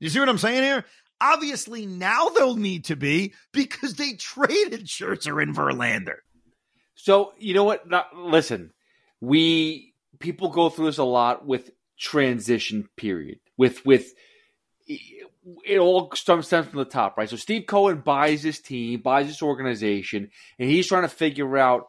You 0.00 0.08
see 0.08 0.20
what 0.20 0.28
I'm 0.28 0.38
saying 0.38 0.62
here? 0.62 0.84
Obviously, 1.20 1.86
now 1.86 2.28
they'll 2.28 2.56
need 2.56 2.84
to 2.86 2.96
be 2.96 3.34
because 3.52 3.94
they 3.94 4.12
traded 4.12 4.86
Scherzer 4.86 5.42
and 5.42 5.54
Verlander. 5.54 6.18
So 6.94 7.32
you 7.38 7.54
know 7.54 7.64
what? 7.64 7.84
Listen, 8.14 8.72
we 9.20 9.94
people 10.18 10.50
go 10.50 10.68
through 10.68 10.86
this 10.86 10.98
a 10.98 11.04
lot 11.04 11.46
with 11.46 11.70
transition 11.98 12.88
period 12.96 13.40
with 13.56 13.84
with 13.84 14.12
it 14.86 15.78
all 15.78 16.10
stems 16.14 16.48
from 16.48 16.66
the 16.74 16.84
top, 16.84 17.16
right? 17.16 17.28
So 17.28 17.36
Steve 17.36 17.66
Cohen 17.66 18.00
buys 18.00 18.42
this 18.42 18.60
team, 18.60 19.00
buys 19.00 19.26
this 19.26 19.42
organization, 19.42 20.30
and 20.58 20.70
he's 20.70 20.86
trying 20.86 21.02
to 21.02 21.08
figure 21.08 21.56
out 21.56 21.88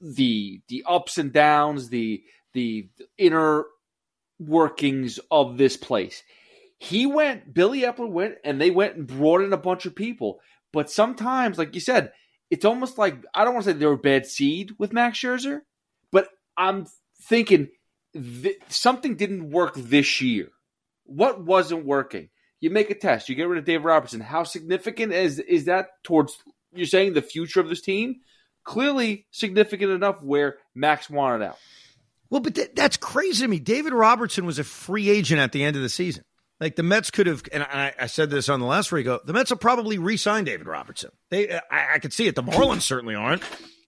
the 0.00 0.60
the 0.68 0.84
ups 0.88 1.18
and 1.18 1.32
downs, 1.32 1.88
the 1.88 2.22
the 2.52 2.88
inner 3.18 3.64
workings 4.38 5.18
of 5.30 5.56
this 5.58 5.76
place. 5.76 6.22
He 6.78 7.06
went, 7.06 7.54
Billy 7.54 7.82
Eppler 7.82 8.08
went, 8.08 8.34
and 8.44 8.60
they 8.60 8.70
went 8.70 8.96
and 8.96 9.06
brought 9.06 9.42
in 9.42 9.52
a 9.52 9.58
bunch 9.58 9.86
of 9.86 9.94
people. 9.94 10.40
But 10.72 10.90
sometimes, 10.90 11.58
like 11.58 11.74
you 11.74 11.80
said, 11.80 12.12
it's 12.50 12.64
almost 12.64 12.98
like 12.98 13.16
I 13.34 13.44
don't 13.44 13.54
want 13.54 13.64
to 13.64 13.72
say 13.72 13.78
they 13.78 13.86
were 13.86 13.96
bad 13.96 14.26
seed 14.26 14.72
with 14.78 14.92
Max 14.92 15.18
Scherzer, 15.18 15.60
but 16.12 16.28
I'm 16.56 16.86
thinking 17.22 17.68
th- 18.12 18.60
something 18.68 19.16
didn't 19.16 19.50
work 19.50 19.74
this 19.74 20.20
year. 20.20 20.50
What 21.04 21.44
wasn't 21.44 21.86
working? 21.86 22.28
You 22.60 22.70
make 22.70 22.90
a 22.90 22.94
test. 22.94 23.28
You 23.28 23.34
get 23.34 23.48
rid 23.48 23.58
of 23.58 23.64
Dave 23.64 23.84
Robertson. 23.84 24.20
How 24.20 24.44
significant 24.44 25.12
is 25.12 25.38
is 25.38 25.64
that 25.66 25.88
towards 26.04 26.36
you're 26.74 26.86
saying 26.86 27.14
the 27.14 27.22
future 27.22 27.60
of 27.60 27.68
this 27.68 27.80
team? 27.80 28.16
Clearly 28.64 29.26
significant 29.30 29.92
enough 29.92 30.22
where 30.22 30.56
Max 30.74 31.08
wanted 31.08 31.44
out. 31.44 31.58
Well, 32.28 32.40
but 32.40 32.56
th- 32.56 32.72
that's 32.74 32.96
crazy 32.96 33.44
to 33.44 33.48
me. 33.48 33.60
David 33.60 33.92
Robertson 33.92 34.46
was 34.46 34.58
a 34.58 34.64
free 34.64 35.08
agent 35.08 35.40
at 35.40 35.52
the 35.52 35.62
end 35.62 35.76
of 35.76 35.82
the 35.82 35.88
season. 35.88 36.24
Like 36.58 36.76
the 36.76 36.82
Mets 36.82 37.10
could 37.10 37.26
have, 37.26 37.42
and 37.52 37.62
I, 37.62 37.92
I 38.00 38.06
said 38.06 38.30
this 38.30 38.48
on 38.48 38.60
the 38.60 38.66
last 38.66 38.90
Rico. 38.90 39.20
The 39.22 39.34
Mets 39.34 39.50
will 39.50 39.58
probably 39.58 39.98
re-sign 39.98 40.44
David 40.44 40.66
Robertson. 40.66 41.10
They, 41.30 41.52
I, 41.52 41.94
I 41.94 41.98
could 41.98 42.14
see 42.14 42.26
it. 42.28 42.34
The 42.34 42.42
Marlins 42.42 42.80
certainly 42.80 43.14
aren't, 43.14 43.42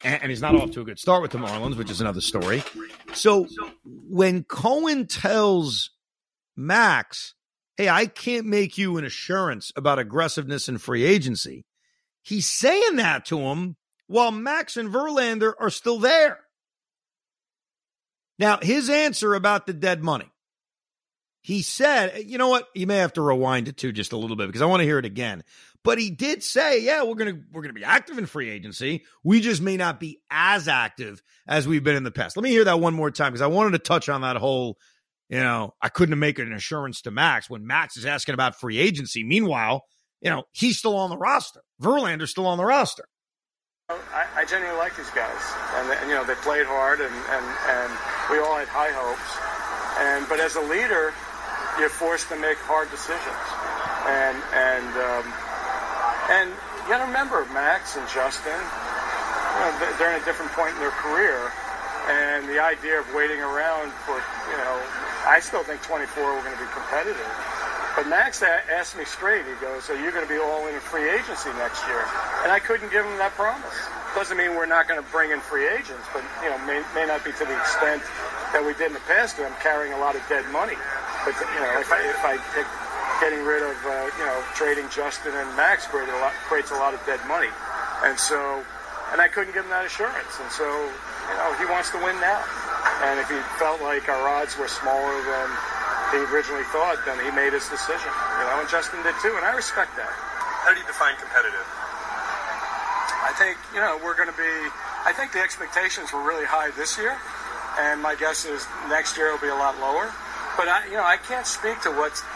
and, 0.04 0.22
and 0.22 0.30
he's 0.30 0.42
not 0.42 0.54
off 0.54 0.72
to 0.72 0.82
a 0.82 0.84
good 0.84 0.98
start 0.98 1.22
with 1.22 1.30
the 1.30 1.38
Marlins, 1.38 1.76
which 1.76 1.90
is 1.90 2.02
another 2.02 2.20
story. 2.20 2.62
So 3.14 3.46
when 3.84 4.44
Cohen 4.44 5.06
tells 5.06 5.90
Max, 6.56 7.34
"Hey, 7.78 7.88
I 7.88 8.04
can't 8.04 8.46
make 8.46 8.76
you 8.76 8.98
an 8.98 9.04
assurance 9.06 9.72
about 9.74 9.98
aggressiveness 9.98 10.68
in 10.68 10.76
free 10.76 11.04
agency," 11.04 11.64
he's 12.20 12.50
saying 12.50 12.96
that 12.96 13.24
to 13.26 13.38
him 13.38 13.76
while 14.08 14.30
Max 14.30 14.76
and 14.76 14.92
Verlander 14.92 15.54
are 15.58 15.70
still 15.70 15.98
there. 15.98 16.40
Now, 18.38 18.58
his 18.60 18.90
answer 18.90 19.34
about 19.34 19.66
the 19.66 19.72
dead 19.72 20.04
money. 20.04 20.30
He 21.48 21.62
said, 21.62 22.24
you 22.26 22.36
know 22.36 22.48
what? 22.48 22.68
You 22.74 22.86
may 22.86 22.98
have 22.98 23.14
to 23.14 23.22
rewind 23.22 23.68
it 23.68 23.78
to 23.78 23.90
just 23.90 24.12
a 24.12 24.18
little 24.18 24.36
bit 24.36 24.48
because 24.48 24.60
I 24.60 24.66
want 24.66 24.80
to 24.80 24.84
hear 24.84 24.98
it 24.98 25.06
again. 25.06 25.42
But 25.82 25.96
he 25.96 26.10
did 26.10 26.42
say, 26.42 26.82
yeah, 26.82 27.04
we're 27.04 27.14
gonna 27.14 27.40
we're 27.50 27.62
gonna 27.62 27.72
be 27.72 27.84
active 27.84 28.18
in 28.18 28.26
free 28.26 28.50
agency. 28.50 29.06
We 29.24 29.40
just 29.40 29.62
may 29.62 29.78
not 29.78 29.98
be 29.98 30.20
as 30.30 30.68
active 30.68 31.22
as 31.46 31.66
we've 31.66 31.82
been 31.82 31.96
in 31.96 32.02
the 32.02 32.10
past. 32.10 32.36
Let 32.36 32.42
me 32.42 32.50
hear 32.50 32.64
that 32.64 32.80
one 32.80 32.92
more 32.92 33.10
time 33.10 33.32
because 33.32 33.40
I 33.40 33.46
wanted 33.46 33.70
to 33.70 33.78
touch 33.78 34.10
on 34.10 34.20
that 34.20 34.36
whole, 34.36 34.76
you 35.30 35.38
know, 35.38 35.72
I 35.80 35.88
couldn't 35.88 36.18
make 36.18 36.38
an 36.38 36.52
assurance 36.52 37.00
to 37.02 37.10
Max 37.10 37.48
when 37.48 37.66
Max 37.66 37.96
is 37.96 38.04
asking 38.04 38.34
about 38.34 38.60
free 38.60 38.78
agency. 38.78 39.24
Meanwhile, 39.24 39.86
you 40.20 40.28
know, 40.28 40.42
he's 40.52 40.78
still 40.78 40.98
on 40.98 41.08
the 41.08 41.16
roster. 41.16 41.62
Verlander's 41.80 42.30
still 42.30 42.46
on 42.46 42.58
the 42.58 42.66
roster. 42.66 43.06
I, 43.88 44.26
I 44.36 44.44
genuinely 44.44 44.76
like 44.76 44.94
these 44.98 45.08
guys, 45.12 45.40
and, 45.76 45.90
and 45.90 46.10
you 46.10 46.14
know 46.14 46.24
they 46.24 46.34
played 46.34 46.66
hard, 46.66 47.00
and, 47.00 47.08
and, 47.08 47.46
and 47.70 47.92
we 48.30 48.38
all 48.38 48.58
had 48.58 48.68
high 48.68 48.92
hopes. 48.92 49.58
And 49.98 50.28
but 50.28 50.40
as 50.40 50.56
a 50.56 50.60
leader, 50.60 51.14
you're 51.78 51.88
forced 51.88 52.28
to 52.28 52.36
make 52.36 52.58
hard 52.66 52.90
decisions, 52.90 53.44
and 54.10 54.36
and 54.54 54.90
um, 54.98 55.26
and 56.34 56.46
you 56.50 56.86
got 56.90 56.98
to 56.98 57.08
remember 57.08 57.46
Max 57.54 57.96
and 57.96 58.04
Justin, 58.10 58.54
you 58.54 59.58
know, 59.62 59.70
they're 59.98 60.14
in 60.14 60.20
a 60.20 60.26
different 60.26 60.50
point 60.52 60.74
in 60.74 60.80
their 60.82 60.94
career, 60.98 61.38
and 62.10 62.50
the 62.50 62.58
idea 62.58 62.98
of 62.98 63.06
waiting 63.14 63.38
around 63.38 63.94
for 64.02 64.18
you 64.18 64.58
know, 64.58 64.74
I 65.26 65.38
still 65.38 65.62
think 65.62 65.82
24 65.82 66.18
we're 66.18 66.42
going 66.42 66.56
to 66.56 66.62
be 66.62 66.70
competitive. 66.74 67.30
But 67.98 68.06
Max 68.06 68.42
asked 68.42 68.96
me 68.96 69.04
straight. 69.04 69.42
He 69.46 69.54
goes, 69.58 69.90
"Are 69.90 69.98
you 69.98 70.10
going 70.10 70.22
to 70.22 70.30
be 70.30 70.38
all 70.38 70.66
in 70.66 70.74
in 70.74 70.80
free 70.80 71.10
agency 71.10 71.50
next 71.58 71.82
year?" 71.86 72.02
And 72.42 72.50
I 72.50 72.58
couldn't 72.62 72.90
give 72.90 73.04
him 73.04 73.18
that 73.18 73.34
promise. 73.34 73.74
Doesn't 74.14 74.38
mean 74.38 74.54
we're 74.54 74.70
not 74.70 74.86
going 74.86 75.02
to 75.02 75.08
bring 75.10 75.30
in 75.30 75.40
free 75.40 75.66
agents, 75.66 76.06
but 76.14 76.22
you 76.42 76.50
know, 76.50 76.58
may, 76.62 76.82
may 76.94 77.06
not 77.06 77.24
be 77.24 77.32
to 77.32 77.44
the 77.44 77.58
extent 77.58 78.02
that 78.54 78.62
we 78.64 78.72
did 78.74 78.88
in 78.88 78.94
the 78.94 79.06
past. 79.10 79.38
I'm 79.38 79.52
carrying 79.58 79.92
a 79.92 79.98
lot 79.98 80.14
of 80.14 80.22
dead 80.28 80.46
money. 80.50 80.78
But 81.28 81.36
you 81.44 81.60
know, 81.60 81.76
if 81.76 81.92
I 81.92 82.00
if 82.08 82.24
I 82.24 82.40
pick 82.56 82.64
getting 83.20 83.44
rid 83.44 83.60
of 83.60 83.76
uh, 83.84 84.08
you 84.16 84.24
know 84.24 84.40
trading 84.56 84.88
Justin 84.88 85.36
and 85.36 85.44
Max 85.60 85.84
creates 85.84 86.08
a 86.08 86.16
lot 86.24 86.32
creates 86.48 86.72
a 86.72 86.80
lot 86.80 86.96
of 86.96 87.04
dead 87.04 87.20
money, 87.28 87.52
and 88.00 88.16
so 88.16 88.64
and 89.12 89.20
I 89.20 89.28
couldn't 89.28 89.52
give 89.52 89.68
him 89.68 89.72
that 89.76 89.84
assurance, 89.84 90.40
and 90.40 90.48
so 90.48 90.64
you 90.64 91.36
know 91.36 91.52
he 91.60 91.68
wants 91.68 91.92
to 91.92 92.00
win 92.00 92.16
now, 92.24 92.40
and 93.04 93.20
if 93.20 93.28
he 93.28 93.36
felt 93.60 93.84
like 93.84 94.08
our 94.08 94.24
odds 94.40 94.56
were 94.56 94.72
smaller 94.72 95.20
than 95.20 95.48
he 96.16 96.24
originally 96.32 96.64
thought, 96.72 96.96
then 97.04 97.20
he 97.20 97.28
made 97.36 97.52
his 97.52 97.68
decision. 97.68 98.08
You 98.40 98.44
know, 98.48 98.64
and 98.64 98.68
Justin 98.72 99.04
did 99.04 99.12
too, 99.20 99.36
and 99.36 99.44
I 99.44 99.52
respect 99.52 100.00
that. 100.00 100.08
How 100.64 100.72
do 100.72 100.80
you 100.80 100.88
define 100.88 101.12
competitive? 101.20 101.68
I 103.20 103.36
think 103.36 103.60
you 103.76 103.84
know 103.84 104.00
we're 104.00 104.16
going 104.16 104.32
to 104.32 104.40
be. 104.40 104.54
I 105.04 105.12
think 105.12 105.36
the 105.36 105.44
expectations 105.44 106.08
were 106.08 106.24
really 106.24 106.48
high 106.48 106.72
this 106.72 106.96
year, 106.96 107.20
and 107.76 108.00
my 108.00 108.16
guess 108.16 108.48
is 108.48 108.64
next 108.88 109.20
year 109.20 109.28
will 109.28 109.44
be 109.44 109.52
a 109.52 109.60
lot 109.60 109.76
lower. 109.84 110.08
But 110.58 110.66
I, 110.66 110.90
you 110.90 110.98
know, 110.98 111.06
I 111.06 111.16
can't 111.16 111.46
speak 111.46 111.80
to 111.86 111.90
what's 111.94 112.26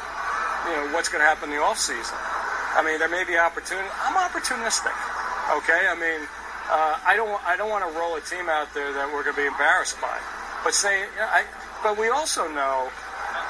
you 0.70 0.72
know 0.78 0.94
what's 0.94 1.10
going 1.10 1.20
to 1.20 1.26
happen 1.26 1.50
in 1.50 1.58
the 1.58 1.62
off 1.62 1.76
season. 1.76 2.14
I 2.72 2.80
mean, 2.86 3.02
there 3.02 3.10
may 3.10 3.26
be 3.26 3.36
opportunity. 3.36 3.90
I'm 4.06 4.14
opportunistic. 4.14 4.94
Okay, 5.58 5.90
I 5.90 5.98
mean, 5.98 6.22
uh, 6.70 7.02
I 7.02 7.18
don't 7.18 7.34
I 7.44 7.58
don't 7.58 7.68
want 7.68 7.82
to 7.82 7.92
roll 7.98 8.14
a 8.14 8.22
team 8.22 8.48
out 8.48 8.72
there 8.72 8.94
that 8.94 9.10
we're 9.10 9.26
going 9.26 9.34
to 9.34 9.42
be 9.42 9.50
embarrassed 9.50 10.00
by. 10.00 10.14
But 10.62 10.72
say, 10.72 11.02
you 11.02 11.18
know, 11.18 11.26
I, 11.26 11.42
but 11.82 11.98
we 11.98 12.08
also 12.08 12.46
know 12.46 12.88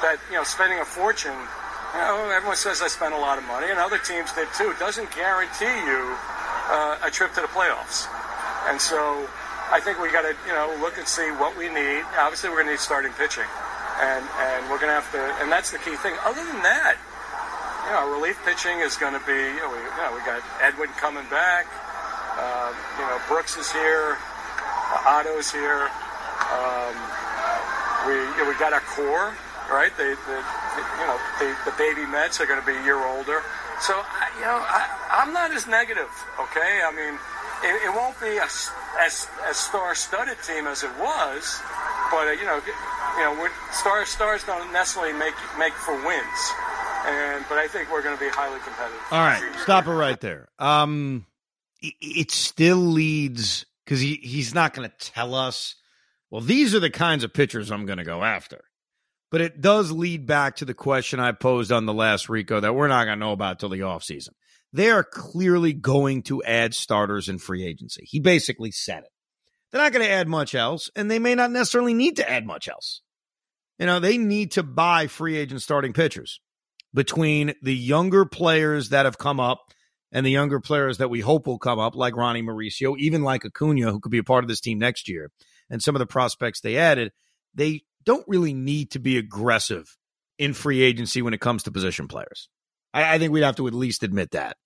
that 0.00 0.16
you 0.32 0.40
know 0.40 0.44
spending 0.44 0.80
a 0.80 0.88
fortune. 0.88 1.36
You 1.92 2.00
know, 2.00 2.32
everyone 2.32 2.56
says 2.56 2.80
I 2.80 2.88
spent 2.88 3.12
a 3.12 3.20
lot 3.20 3.36
of 3.36 3.44
money, 3.44 3.68
and 3.68 3.78
other 3.78 4.00
teams 4.00 4.32
did 4.32 4.48
too. 4.56 4.72
Doesn't 4.80 5.12
guarantee 5.12 5.76
you 5.84 6.16
uh, 6.72 7.04
a 7.04 7.10
trip 7.12 7.36
to 7.36 7.44
the 7.44 7.52
playoffs. 7.52 8.08
And 8.72 8.80
so, 8.80 9.28
I 9.68 9.80
think 9.84 10.00
we 10.00 10.08
got 10.10 10.24
to 10.24 10.32
you 10.48 10.56
know 10.56 10.72
look 10.80 10.96
and 10.96 11.06
see 11.06 11.28
what 11.36 11.52
we 11.60 11.68
need. 11.68 12.02
Obviously, 12.16 12.48
we're 12.48 12.64
going 12.64 12.72
to 12.72 12.80
need 12.80 12.80
starting 12.80 13.12
pitching, 13.20 13.46
and 14.02 14.24
and 14.26 14.66
we're 14.66 14.82
going 14.82 14.90
to 14.90 14.98
have 14.98 15.10
to. 15.14 15.22
And 15.38 15.50
that's 15.50 15.70
the 15.70 15.78
key 15.78 15.94
thing. 16.02 16.18
Other 16.26 16.42
than 16.42 16.60
that, 16.66 16.98
you 17.86 17.92
know, 17.94 18.10
relief 18.10 18.36
pitching 18.42 18.82
is 18.82 18.98
going 18.98 19.14
to 19.14 19.22
be. 19.22 19.38
You 19.38 19.62
know, 19.62 19.70
we, 19.70 19.78
you 19.78 20.02
know, 20.02 20.10
we 20.18 20.20
got 20.26 20.42
Edwin 20.58 20.90
coming 20.98 21.24
back. 21.30 21.70
Uh, 22.34 22.74
you 22.98 23.06
know, 23.06 23.18
Brooks 23.28 23.56
is 23.56 23.70
here. 23.70 24.18
Uh, 24.18 25.14
Otto's 25.14 25.54
here. 25.54 25.86
Um, 26.50 26.94
we 28.10 28.18
you 28.18 28.42
know, 28.42 28.48
we 28.50 28.58
got 28.58 28.74
our 28.74 28.84
core 28.98 29.32
right? 29.70 29.92
They, 29.96 30.12
the, 30.12 30.38
you 31.00 31.06
know, 31.06 31.18
the, 31.38 31.54
the 31.64 31.74
baby 31.78 32.06
Mets 32.06 32.40
are 32.40 32.46
going 32.46 32.60
to 32.60 32.66
be 32.66 32.76
a 32.76 32.82
year 32.84 32.98
older. 32.98 33.42
So, 33.80 33.96
you 34.38 34.46
know, 34.46 34.60
I, 34.60 35.24
am 35.24 35.32
not 35.32 35.50
as 35.52 35.66
negative, 35.66 36.10
okay? 36.38 36.82
I 36.84 36.90
mean, 36.94 37.18
it, 37.64 37.88
it 37.88 37.92
won't 37.94 38.18
be 38.20 38.36
a, 38.36 38.46
as, 39.00 39.26
as 39.48 39.56
star-studded 39.56 40.38
team 40.42 40.66
as 40.66 40.84
it 40.84 40.92
was, 41.00 41.60
but, 42.10 42.28
uh, 42.28 42.36
you 42.38 42.46
know, 42.46 42.60
you 43.16 43.24
know, 43.24 43.48
star 43.72 44.04
stars 44.06 44.44
don't 44.44 44.72
necessarily 44.72 45.12
make 45.12 45.34
make 45.58 45.72
for 45.72 45.94
wins. 46.06 46.52
And, 47.04 47.44
but 47.48 47.58
I 47.58 47.66
think 47.66 47.90
we're 47.90 48.02
going 48.02 48.16
to 48.16 48.22
be 48.22 48.30
highly 48.30 48.60
competitive. 48.60 49.00
All 49.10 49.18
right, 49.18 49.42
stop 49.62 49.86
it 49.86 49.92
right 49.92 50.20
there. 50.20 50.48
Um, 50.58 51.26
it, 51.80 51.94
it 52.00 52.30
still 52.30 52.76
leads 52.76 53.66
because 53.84 54.00
he, 54.00 54.14
he's 54.22 54.54
not 54.54 54.74
going 54.74 54.88
to 54.88 54.96
tell 55.10 55.34
us. 55.34 55.74
Well, 56.30 56.40
these 56.40 56.74
are 56.74 56.80
the 56.80 56.90
kinds 56.90 57.24
of 57.24 57.34
pitchers 57.34 57.70
I'm 57.70 57.86
going 57.86 57.98
to 57.98 58.04
go 58.04 58.22
after. 58.22 58.64
But 59.32 59.40
it 59.40 59.60
does 59.60 59.90
lead 59.90 60.26
back 60.26 60.56
to 60.56 60.66
the 60.66 60.74
question 60.74 61.18
I 61.18 61.32
posed 61.32 61.72
on 61.72 61.86
the 61.86 61.94
last 61.94 62.28
Rico 62.28 62.60
that 62.60 62.74
we're 62.74 62.88
not 62.88 63.06
going 63.06 63.18
to 63.18 63.24
know 63.24 63.32
about 63.32 63.58
till 63.58 63.70
the 63.70 63.80
offseason. 63.80 64.30
They 64.74 64.90
are 64.90 65.02
clearly 65.02 65.72
going 65.72 66.22
to 66.24 66.42
add 66.42 66.74
starters 66.74 67.28
in 67.28 67.38
free 67.38 67.66
agency. 67.66 68.04
He 68.06 68.20
basically 68.20 68.70
said 68.70 69.04
it. 69.04 69.10
They're 69.72 69.82
not 69.82 69.92
going 69.92 70.04
to 70.04 70.12
add 70.12 70.28
much 70.28 70.54
else, 70.54 70.90
and 70.94 71.10
they 71.10 71.18
may 71.18 71.34
not 71.34 71.50
necessarily 71.50 71.94
need 71.94 72.16
to 72.16 72.30
add 72.30 72.46
much 72.46 72.68
else. 72.68 73.00
You 73.78 73.86
know, 73.86 74.00
they 74.00 74.18
need 74.18 74.52
to 74.52 74.62
buy 74.62 75.06
free 75.06 75.36
agent 75.36 75.62
starting 75.62 75.92
pitchers 75.92 76.40
between 76.94 77.54
the 77.62 77.74
younger 77.74 78.24
players 78.24 78.90
that 78.90 79.06
have 79.06 79.18
come 79.18 79.40
up 79.40 79.60
and 80.12 80.26
the 80.26 80.30
younger 80.30 80.60
players 80.60 80.98
that 80.98 81.08
we 81.08 81.20
hope 81.20 81.46
will 81.46 81.58
come 81.58 81.78
up, 81.78 81.96
like 81.96 82.16
Ronnie 82.16 82.42
Mauricio, 82.42 82.96
even 82.98 83.22
like 83.22 83.46
Acuna, 83.46 83.90
who 83.90 83.98
could 83.98 84.12
be 84.12 84.18
a 84.18 84.24
part 84.24 84.44
of 84.44 84.48
this 84.48 84.60
team 84.60 84.78
next 84.78 85.08
year, 85.08 85.30
and 85.70 85.82
some 85.82 85.96
of 85.96 86.00
the 86.00 86.06
prospects 86.06 86.60
they 86.60 86.76
added. 86.76 87.12
They 87.54 87.82
don't 88.04 88.24
really 88.28 88.52
need 88.52 88.90
to 88.92 88.98
be 88.98 89.16
aggressive 89.16 89.96
in 90.38 90.52
free 90.52 90.82
agency 90.82 91.22
when 91.22 91.34
it 91.34 91.40
comes 91.40 91.62
to 91.62 91.70
position 91.70 92.08
players. 92.08 92.48
I, 92.92 93.14
I 93.14 93.18
think 93.18 93.32
we'd 93.32 93.42
have 93.42 93.56
to 93.56 93.66
at 93.66 93.74
least 93.74 94.02
admit 94.02 94.32
that. 94.32 94.56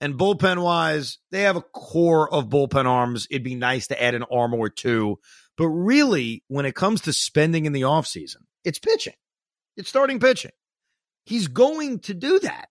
And 0.00 0.14
bullpen 0.14 0.62
wise, 0.62 1.18
they 1.30 1.42
have 1.42 1.56
a 1.56 1.62
core 1.62 2.32
of 2.32 2.48
bullpen 2.48 2.86
arms. 2.86 3.26
It'd 3.30 3.44
be 3.44 3.54
nice 3.54 3.88
to 3.88 4.02
add 4.02 4.14
an 4.14 4.24
arm 4.30 4.54
or 4.54 4.70
two. 4.70 5.18
But 5.58 5.68
really, 5.68 6.42
when 6.48 6.64
it 6.64 6.74
comes 6.74 7.02
to 7.02 7.12
spending 7.12 7.66
in 7.66 7.72
the 7.72 7.82
offseason, 7.82 8.44
it's 8.64 8.78
pitching. 8.78 9.14
It's 9.76 9.88
starting 9.88 10.18
pitching. 10.18 10.52
He's 11.24 11.48
going 11.48 12.00
to 12.00 12.14
do 12.14 12.38
that. 12.40 12.68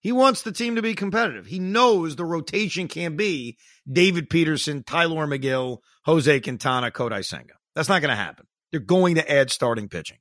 He 0.00 0.12
wants 0.12 0.42
the 0.42 0.52
team 0.52 0.76
to 0.76 0.82
be 0.82 0.94
competitive. 0.94 1.46
He 1.46 1.58
knows 1.58 2.16
the 2.16 2.24
rotation 2.24 2.88
can 2.88 3.16
be 3.16 3.58
David 3.90 4.30
Peterson, 4.30 4.82
Tylor 4.82 5.26
Megill, 5.26 5.78
Jose 6.04 6.40
Quintana, 6.40 6.90
Kodai 6.90 7.24
Senga. 7.24 7.54
That's 7.74 7.88
not 7.88 8.00
going 8.00 8.10
to 8.10 8.16
happen. 8.16 8.46
They're 8.70 8.80
going 8.80 9.16
to 9.16 9.30
add 9.30 9.50
starting 9.50 9.88
pitching. 9.88 10.18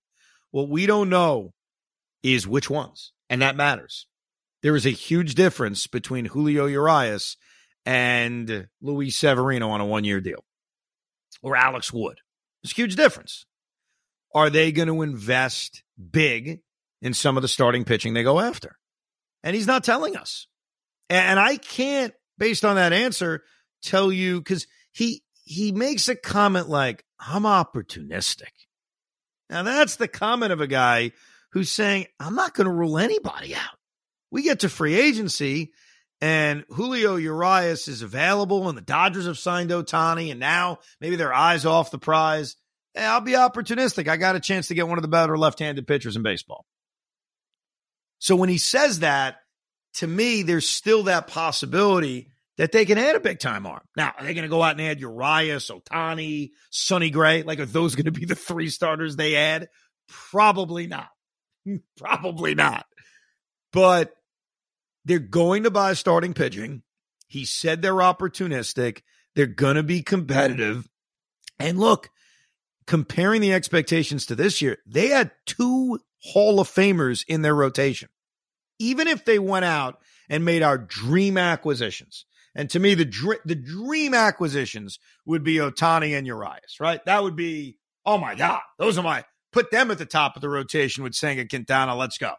What 0.51 0.69
we 0.69 0.85
don't 0.85 1.09
know 1.09 1.53
is 2.23 2.47
which 2.47 2.69
ones, 2.69 3.13
and 3.29 3.41
that 3.41 3.55
matters. 3.55 4.07
There 4.61 4.75
is 4.75 4.85
a 4.85 4.91
huge 4.91 5.35
difference 5.35 5.87
between 5.87 6.25
Julio 6.25 6.65
Urias 6.65 7.37
and 7.85 8.67
Luis 8.81 9.17
Severino 9.17 9.69
on 9.69 9.81
a 9.81 9.85
one 9.85 10.03
year 10.03 10.19
deal 10.21 10.43
or 11.41 11.55
Alex 11.55 11.93
Wood. 11.93 12.19
There's 12.61 12.73
a 12.73 12.75
huge 12.75 12.95
difference. 12.95 13.45
Are 14.35 14.49
they 14.49 14.71
going 14.71 14.89
to 14.89 15.01
invest 15.01 15.83
big 15.99 16.59
in 17.01 17.13
some 17.13 17.37
of 17.37 17.41
the 17.41 17.47
starting 17.47 17.85
pitching 17.85 18.13
they 18.13 18.23
go 18.23 18.39
after. 18.39 18.77
And 19.43 19.55
he's 19.55 19.67
not 19.67 19.83
telling 19.83 20.15
us. 20.15 20.47
And 21.09 21.39
I 21.39 21.57
can't, 21.57 22.13
based 22.37 22.65
on 22.65 22.75
that 22.75 22.93
answer, 22.93 23.43
tell 23.81 24.11
you 24.11 24.39
because 24.39 24.67
he 24.91 25.23
he 25.43 25.71
makes 25.71 26.09
a 26.09 26.15
comment 26.15 26.69
like, 26.69 27.03
I'm 27.19 27.43
opportunistic. 27.43 28.51
Now 29.49 29.63
that's 29.63 29.95
the 29.95 30.07
comment 30.07 30.51
of 30.51 30.61
a 30.61 30.67
guy 30.67 31.11
who's 31.53 31.71
saying, 31.71 32.05
I'm 32.19 32.35
not 32.35 32.53
going 32.53 32.65
to 32.65 32.73
rule 32.73 32.99
anybody 32.99 33.55
out. 33.55 33.78
We 34.31 34.43
get 34.43 34.61
to 34.61 34.69
free 34.69 34.95
agency 34.95 35.71
and 36.21 36.65
Julio 36.69 37.15
Urias 37.15 37.87
is 37.87 38.01
available, 38.01 38.67
and 38.67 38.77
the 38.77 38.81
Dodgers 38.81 39.25
have 39.25 39.37
signed 39.37 39.69
Ohtani, 39.69 40.31
and 40.31 40.39
now 40.39 40.79
maybe 40.99 41.15
their 41.15 41.33
eyes 41.33 41.65
off 41.65 41.91
the 41.91 41.97
prize. 41.97 42.57
Hey, 42.93 43.05
I'll 43.05 43.21
be 43.21 43.33
opportunistic. 43.33 44.07
I 44.07 44.17
got 44.17 44.35
a 44.35 44.41
chance 44.41 44.67
to 44.67 44.73
get 44.73 44.87
one 44.87 44.97
of 44.97 45.01
the 45.01 45.07
better 45.07 45.37
left-handed 45.37 45.87
pitchers 45.87 46.15
in 46.15 46.23
baseball. 46.23 46.65
So 48.17 48.35
when 48.35 48.49
he 48.49 48.57
says 48.57 48.99
that, 48.99 49.37
to 49.95 50.07
me, 50.07 50.43
there's 50.43 50.67
still 50.67 51.03
that 51.03 51.27
possibility 51.27 52.29
that 52.57 52.73
they 52.73 52.83
can 52.83 52.97
add 52.97 53.15
a 53.15 53.21
big 53.21 53.39
time 53.39 53.65
arm. 53.65 53.81
Now, 53.95 54.13
are 54.17 54.25
they 54.25 54.33
going 54.33 54.43
to 54.43 54.49
go 54.49 54.61
out 54.61 54.73
and 54.77 54.81
add 54.81 54.99
Urias, 54.99 55.71
Ohtani, 55.71 56.49
Sonny 56.69 57.11
Gray? 57.11 57.43
Like, 57.43 57.59
are 57.59 57.65
those 57.65 57.95
going 57.95 58.05
to 58.05 58.11
be 58.11 58.25
the 58.25 58.35
three 58.35 58.69
starters 58.69 59.15
they 59.15 59.37
add? 59.37 59.69
Probably 60.31 60.85
not. 60.85 61.07
Probably 61.97 62.55
not. 62.55 62.85
But 63.71 64.13
they're 65.09 65.17
going 65.17 65.63
to 65.63 65.71
buy 65.71 65.93
starting 65.93 66.35
pitching. 66.35 66.83
He 67.27 67.43
said 67.43 67.81
they're 67.81 67.93
opportunistic. 67.95 69.01
They're 69.35 69.47
going 69.47 69.75
to 69.75 69.83
be 69.83 70.03
competitive. 70.03 70.87
And 71.59 71.79
look, 71.79 72.11
comparing 72.85 73.41
the 73.41 73.51
expectations 73.51 74.27
to 74.27 74.35
this 74.35 74.61
year, 74.61 74.77
they 74.85 75.07
had 75.07 75.31
two 75.47 75.99
Hall 76.21 76.59
of 76.59 76.69
Famers 76.69 77.25
in 77.27 77.41
their 77.41 77.55
rotation. 77.55 78.09
Even 78.77 79.07
if 79.07 79.25
they 79.25 79.39
went 79.39 79.65
out 79.65 79.99
and 80.29 80.45
made 80.45 80.61
our 80.61 80.77
dream 80.77 81.39
acquisitions, 81.39 82.25
and 82.53 82.69
to 82.69 82.79
me, 82.79 82.93
the 82.93 83.05
dr- 83.05 83.41
the 83.45 83.55
dream 83.55 84.13
acquisitions 84.13 84.99
would 85.25 85.43
be 85.43 85.55
Ohtani 85.55 86.15
and 86.15 86.27
Urias, 86.27 86.79
right? 86.79 87.03
That 87.05 87.23
would 87.23 87.35
be, 87.35 87.77
oh 88.05 88.19
my 88.19 88.35
God, 88.35 88.61
those 88.77 88.97
are 88.99 89.03
my 89.03 89.25
put 89.51 89.71
them 89.71 89.89
at 89.89 89.97
the 89.97 90.05
top 90.05 90.35
of 90.35 90.43
the 90.43 90.49
rotation 90.49 91.03
with 91.03 91.15
Senga 91.15 91.47
Quintana. 91.47 91.95
Let's 91.95 92.19
go 92.19 92.33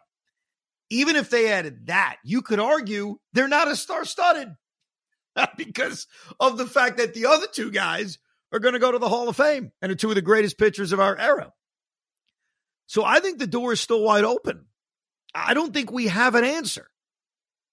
even 0.91 1.15
if 1.15 1.29
they 1.29 1.49
added 1.51 1.87
that, 1.87 2.17
you 2.23 2.41
could 2.41 2.59
argue 2.59 3.15
they're 3.33 3.47
not 3.47 3.69
a 3.69 3.75
star 3.75 4.05
studded 4.05 4.49
because 5.57 6.05
of 6.39 6.57
the 6.57 6.67
fact 6.67 6.97
that 6.97 7.13
the 7.13 7.25
other 7.25 7.47
two 7.51 7.71
guys 7.71 8.19
are 8.51 8.59
going 8.59 8.73
to 8.73 8.79
go 8.79 8.91
to 8.91 8.99
the 8.99 9.09
Hall 9.09 9.29
of 9.29 9.37
Fame 9.37 9.71
and 9.81 9.91
are 9.91 9.95
two 9.95 10.09
of 10.09 10.15
the 10.15 10.21
greatest 10.21 10.57
pitchers 10.57 10.91
of 10.91 10.99
our 10.99 11.17
era. 11.17 11.53
So 12.87 13.05
I 13.05 13.21
think 13.21 13.39
the 13.39 13.47
door 13.47 13.71
is 13.71 13.79
still 13.79 14.03
wide 14.03 14.25
open. 14.25 14.65
I 15.33 15.53
don't 15.53 15.73
think 15.73 15.91
we 15.91 16.07
have 16.07 16.35
an 16.35 16.43
answer. 16.43 16.87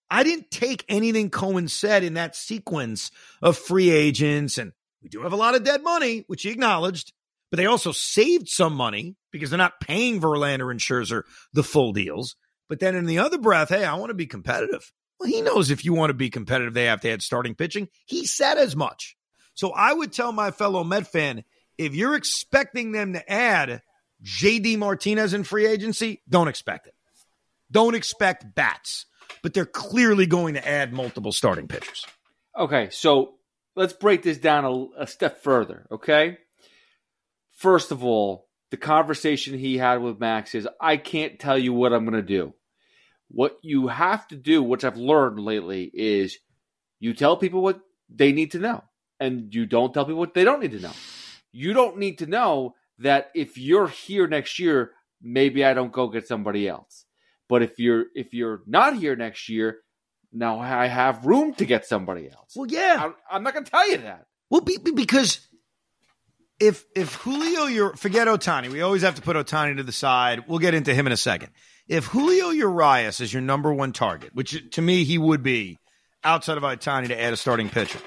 I 0.09 0.23
didn't 0.23 0.53
take 0.53 0.85
anything 0.89 1.29
Cohen 1.29 1.67
said 1.67 2.05
in 2.05 2.15
that 2.15 2.37
sequence 2.37 3.11
of 3.43 3.59
free 3.59 3.91
agents, 3.91 4.57
and 4.57 4.73
we 5.03 5.09
do 5.09 5.23
have 5.23 5.33
a 5.33 5.37
lot 5.37 5.57
of 5.57 5.65
dead 5.65 5.83
money, 5.83 6.25
which 6.29 6.43
he 6.43 6.51
acknowledged, 6.51 7.13
but 7.51 7.57
they 7.57 7.67
also 7.67 7.91
saved 7.91 8.49
some 8.49 8.75
money 8.75 9.17
because 9.33 9.51
they're 9.51 9.59
not 9.59 9.81
paying 9.81 10.21
Verlander 10.21 10.71
and 10.71 10.79
Scherzer 10.79 11.25
the 11.53 11.65
full 11.65 11.93
deals. 11.93 12.37
But 12.69 12.81
then 12.81 12.95
in 12.95 13.07
the 13.07 13.19
other 13.19 13.39
breath, 13.39 13.71
hey, 13.71 13.85
I 13.85 13.95
want 13.95 14.11
to 14.11 14.15
be 14.15 14.27
competitive. 14.27 14.93
Well, 15.19 15.29
he 15.29 15.41
knows 15.41 15.71
if 15.71 15.85
you 15.85 15.95
want 15.95 16.11
to 16.11 16.15
be 16.15 16.31
competitive, 16.31 16.75
they 16.75 16.85
have 16.85 17.01
to 17.01 17.11
add 17.11 17.23
starting 17.23 17.55
pitching. 17.55 17.89
He 18.05 18.27
said 18.27 18.59
as 18.59 18.77
much. 18.77 19.17
So 19.55 19.71
I 19.71 19.93
would 19.93 20.13
tell 20.13 20.33
my 20.33 20.51
fellow 20.51 20.85
Met 20.85 21.11
fan 21.11 21.45
if 21.77 21.95
you're 21.95 22.15
expecting 22.15 22.93
them 22.93 23.15
to 23.15 23.33
add 23.33 23.83
JD 24.23 24.79
Martinez 24.79 25.33
in 25.33 25.45
free 25.45 25.67
agency, 25.67 26.23
don't 26.29 26.49
expect 26.49 26.87
it. 26.87 26.95
Don't 27.71 27.95
expect 27.95 28.55
bats, 28.55 29.07
but 29.43 29.55
they're 29.55 29.67
clearly 29.67 30.27
going 30.27 30.55
to 30.55 30.69
add 30.69 30.93
multiple 30.93 31.33
starting 31.33 31.69
pitchers. 31.69 32.05
Okay, 32.57 32.89
so 32.91 33.35
let's 33.77 33.93
break 33.93 34.23
this 34.23 34.39
down 34.39 34.65
a, 34.65 35.03
a 35.03 35.07
step 35.07 35.43
further, 35.43 35.87
okay? 35.93 36.39
First 37.53 37.93
of 37.93 38.05
all, 38.05 38.49
the 38.71 38.77
conversation 38.77 39.59
he 39.59 39.79
had 39.79 40.03
with 40.03 40.19
Max 40.21 40.55
is 40.55 40.69
I 40.81 40.97
can't 40.97 41.39
tell 41.39 41.59
you 41.59 41.73
what 41.73 41.93
I'm 41.93 42.05
going 42.05 42.21
to 42.21 42.23
do. 42.23 42.55
What 43.31 43.59
you 43.63 43.89
have 43.89 44.27
to 44.29 44.37
do, 44.37 44.63
which 44.63 44.85
I've 44.85 44.97
learned 44.97 45.39
lately, 45.39 45.91
is 45.93 46.39
you 46.99 47.15
tell 47.15 47.37
people 47.37 47.63
what 47.63 47.81
they 48.09 48.33
need 48.33 48.53
to 48.53 48.59
know, 48.59 48.83
and 49.21 49.55
you 49.55 49.67
don't 49.67 49.93
tell 49.93 50.05
people 50.05 50.19
what 50.19 50.35
they 50.35 50.45
don't 50.45 50.61
need 50.61 50.73
to 50.73 50.81
know. 50.81 50.93
You 51.53 51.73
don't 51.73 51.99
need 51.99 52.19
to 52.19 52.27
know 52.27 52.75
that 52.99 53.31
if 53.35 53.59
you're 53.59 53.89
here 53.89 54.27
next 54.27 54.59
year, 54.59 54.93
maybe 55.23 55.65
I 55.65 55.75
don't 55.75 55.93
go 55.93 56.09
get 56.09 56.27
somebody 56.27 56.69
else. 56.69 57.05
But 57.49 57.63
if 57.63 57.79
you're 57.79 58.07
if 58.15 58.35
you're 58.35 58.63
not 58.67 58.97
here 58.97 59.17
next 59.17 59.49
year, 59.49 59.79
now 60.33 60.61
I 60.61 60.87
have 60.87 61.25
room 61.25 61.55
to 61.55 61.65
get 61.65 61.87
somebody 61.87 62.29
else. 62.31 62.55
Well, 62.55 62.67
yeah, 62.67 63.11
I, 63.31 63.37
am 63.37 63.43
not 63.43 63.55
going 63.55 63.65
to 63.65 63.71
tell 63.71 63.91
you 63.91 63.99
that. 63.99 64.27
Well, 64.51 64.61
be, 64.61 64.79
be, 64.79 64.93
because 64.93 65.47
if 66.61 66.85
if 66.95 67.15
Julio, 67.17 67.67
you're 67.67 67.97
forget 67.97 68.29
Ohtani. 68.29 68.71
We 68.71 68.83
always 68.83 69.03
have 69.03 69.15
to 69.15 69.23
put 69.23 69.37
Ohtani 69.37 69.77
to 69.79 69.83
the 69.83 69.93
side. 69.93 70.45
We'll 70.47 70.59
get 70.59 70.75
into 70.75 70.95
him 70.95 71.07
in 71.07 71.13
a 71.13 71.17
second 71.17 71.51
if 71.89 72.07
Julio 72.07 72.51
Urias 72.51 73.21
is 73.21 73.33
your 73.33 73.43
number 73.43 73.73
one 73.73 73.93
target, 73.93 74.35
which 74.35 74.71
to 74.73 74.83
me 74.83 75.05
he 75.05 75.19
would 75.19 75.43
be 75.43 75.79
outside 76.23 76.59
of 76.59 76.63
Ohtani 76.63 77.09
to 77.09 77.21
add 77.21 77.33
a 77.33 77.37
starting 77.37 77.71
pitcher, 77.71 77.99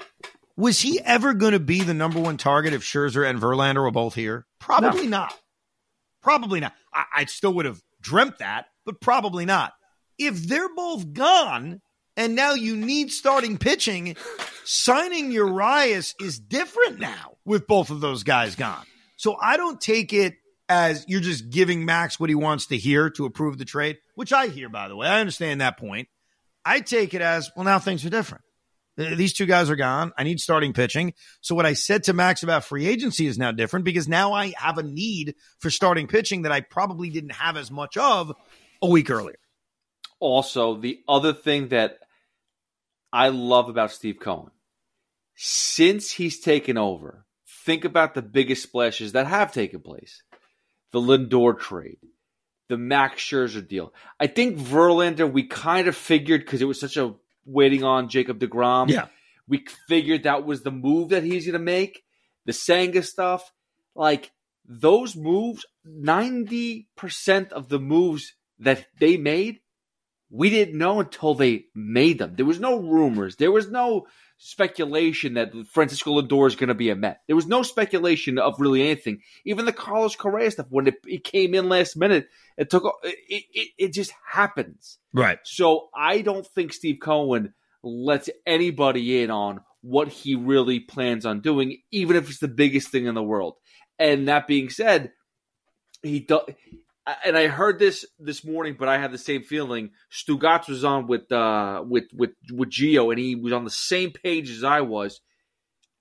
was 0.56 0.80
he 0.80 1.00
ever 1.00 1.34
going 1.34 1.52
to 1.52 1.60
be 1.60 1.82
the 1.82 1.94
number 1.94 2.20
one 2.20 2.36
target 2.36 2.72
if 2.72 2.82
Scherzer 2.82 3.28
and 3.28 3.40
Verlander 3.40 3.82
were 3.82 3.90
both 3.90 4.14
here? 4.14 4.46
Probably 4.60 5.04
no. 5.04 5.18
not. 5.18 5.38
Probably 6.22 6.60
not. 6.60 6.72
I, 6.94 7.04
I 7.16 7.24
still 7.24 7.54
would 7.54 7.66
have 7.66 7.82
dreamt 8.00 8.38
that, 8.38 8.66
but 8.86 9.00
probably 9.00 9.44
not. 9.44 9.72
If 10.18 10.46
they're 10.46 10.72
both 10.74 11.12
gone 11.12 11.80
and 12.16 12.34
now 12.34 12.52
you 12.52 12.76
need 12.76 13.10
starting 13.10 13.58
pitching, 13.58 14.16
signing 14.64 15.32
Urias 15.32 16.14
is 16.20 16.38
different 16.38 17.00
now 17.00 17.36
with 17.44 17.66
both 17.66 17.90
of 17.90 18.00
those 18.00 18.22
guys 18.22 18.54
gone. 18.54 18.84
So 19.16 19.36
I 19.40 19.56
don't 19.56 19.80
take 19.80 20.12
it 20.12 20.34
as 20.68 21.04
you're 21.08 21.20
just 21.20 21.50
giving 21.50 21.84
Max 21.84 22.18
what 22.18 22.30
he 22.30 22.34
wants 22.34 22.66
to 22.66 22.76
hear 22.76 23.10
to 23.10 23.26
approve 23.26 23.58
the 23.58 23.64
trade, 23.64 23.98
which 24.14 24.32
I 24.32 24.48
hear, 24.48 24.68
by 24.68 24.88
the 24.88 24.96
way. 24.96 25.06
I 25.06 25.20
understand 25.20 25.60
that 25.60 25.78
point. 25.78 26.08
I 26.64 26.80
take 26.80 27.14
it 27.14 27.20
as, 27.20 27.50
well, 27.56 27.64
now 27.64 27.78
things 27.78 28.04
are 28.04 28.10
different. 28.10 28.44
These 28.96 29.32
two 29.32 29.46
guys 29.46 29.70
are 29.70 29.76
gone. 29.76 30.12
I 30.18 30.24
need 30.24 30.38
starting 30.38 30.74
pitching. 30.74 31.14
So 31.40 31.54
what 31.54 31.64
I 31.64 31.72
said 31.72 32.04
to 32.04 32.12
Max 32.12 32.42
about 32.42 32.64
free 32.64 32.86
agency 32.86 33.26
is 33.26 33.38
now 33.38 33.50
different 33.50 33.84
because 33.84 34.06
now 34.06 34.34
I 34.34 34.52
have 34.56 34.76
a 34.76 34.82
need 34.82 35.34
for 35.60 35.70
starting 35.70 36.06
pitching 36.06 36.42
that 36.42 36.52
I 36.52 36.60
probably 36.60 37.08
didn't 37.08 37.32
have 37.32 37.56
as 37.56 37.70
much 37.70 37.96
of 37.96 38.32
a 38.82 38.86
week 38.86 39.10
earlier. 39.10 39.38
Also, 40.20 40.76
the 40.76 41.00
other 41.08 41.32
thing 41.32 41.68
that 41.68 41.98
I 43.12 43.30
love 43.30 43.68
about 43.68 43.92
Steve 43.92 44.18
Cohen, 44.20 44.50
since 45.36 46.10
he's 46.10 46.40
taken 46.40 46.76
over, 46.76 47.24
think 47.64 47.84
about 47.84 48.14
the 48.14 48.22
biggest 48.22 48.62
splashes 48.62 49.12
that 49.12 49.26
have 49.26 49.52
taken 49.52 49.80
place 49.80 50.22
the 50.92 51.00
Lindor 51.00 51.58
trade, 51.58 51.98
the 52.68 52.76
Max 52.76 53.22
Scherzer 53.22 53.66
deal. 53.66 53.92
I 54.20 54.26
think 54.28 54.58
Verlander, 54.58 55.30
we 55.30 55.44
kind 55.46 55.88
of 55.88 55.96
figured 55.96 56.44
because 56.44 56.62
it 56.62 56.66
was 56.66 56.80
such 56.80 56.96
a 56.96 57.14
waiting 57.44 57.82
on 57.82 58.08
Jacob 58.08 58.38
DeGrom. 58.38 58.88
Yeah. 58.88 59.06
We 59.48 59.64
figured 59.88 60.22
that 60.22 60.44
was 60.44 60.62
the 60.62 60.70
move 60.70 61.10
that 61.10 61.24
he's 61.24 61.46
going 61.46 61.54
to 61.54 61.58
make. 61.58 62.04
The 62.44 62.52
Senga 62.52 63.02
stuff, 63.02 63.52
like 63.94 64.30
those 64.64 65.16
moves, 65.16 65.66
90% 65.86 67.52
of 67.52 67.68
the 67.68 67.78
moves 67.78 68.34
that 68.60 68.86
they 69.00 69.16
made, 69.16 69.60
we 70.30 70.48
didn't 70.50 70.78
know 70.78 71.00
until 71.00 71.34
they 71.34 71.66
made 71.74 72.18
them. 72.18 72.34
There 72.36 72.46
was 72.46 72.60
no 72.60 72.78
rumors. 72.78 73.36
There 73.36 73.52
was 73.52 73.68
no 73.68 74.06
speculation 74.44 75.34
that 75.34 75.52
Francisco 75.68 76.20
Lindor 76.20 76.48
is 76.48 76.56
going 76.56 76.66
to 76.66 76.74
be 76.74 76.90
a 76.90 76.96
Met. 76.96 77.20
There 77.28 77.36
was 77.36 77.46
no 77.46 77.62
speculation 77.62 78.40
of 78.40 78.58
really 78.58 78.82
anything. 78.82 79.22
Even 79.44 79.66
the 79.66 79.72
Carlos 79.72 80.16
Correa 80.16 80.50
stuff, 80.50 80.66
when 80.68 80.88
it, 80.88 80.96
it 81.06 81.22
came 81.22 81.54
in 81.54 81.68
last 81.68 81.96
minute, 81.96 82.28
it 82.58 82.68
took 82.68 82.92
it, 83.04 83.16
it, 83.28 83.68
it 83.78 83.92
just 83.92 84.12
happens. 84.26 84.98
Right. 85.14 85.38
So 85.44 85.90
I 85.94 86.22
don't 86.22 86.44
think 86.44 86.72
Steve 86.72 86.98
Cohen 87.00 87.54
lets 87.84 88.28
anybody 88.44 89.22
in 89.22 89.30
on 89.30 89.60
what 89.80 90.08
he 90.08 90.34
really 90.34 90.80
plans 90.80 91.24
on 91.24 91.40
doing, 91.40 91.78
even 91.92 92.16
if 92.16 92.28
it's 92.28 92.40
the 92.40 92.48
biggest 92.48 92.88
thing 92.88 93.06
in 93.06 93.14
the 93.14 93.22
world. 93.22 93.54
And 93.96 94.26
that 94.26 94.48
being 94.48 94.70
said, 94.70 95.12
he 96.02 96.18
does 96.18 96.42
and 97.24 97.36
I 97.36 97.48
heard 97.48 97.78
this 97.78 98.04
this 98.18 98.44
morning, 98.44 98.76
but 98.78 98.88
I 98.88 98.98
had 98.98 99.12
the 99.12 99.18
same 99.18 99.42
feeling. 99.42 99.90
Stugotz 100.10 100.68
was 100.68 100.84
on 100.84 101.06
with 101.06 101.30
uh, 101.32 101.82
with 101.86 102.04
with 102.14 102.30
with 102.52 102.70
Geo, 102.70 103.10
and 103.10 103.18
he 103.18 103.34
was 103.34 103.52
on 103.52 103.64
the 103.64 103.70
same 103.70 104.12
page 104.12 104.50
as 104.50 104.64
I 104.64 104.82
was. 104.82 105.20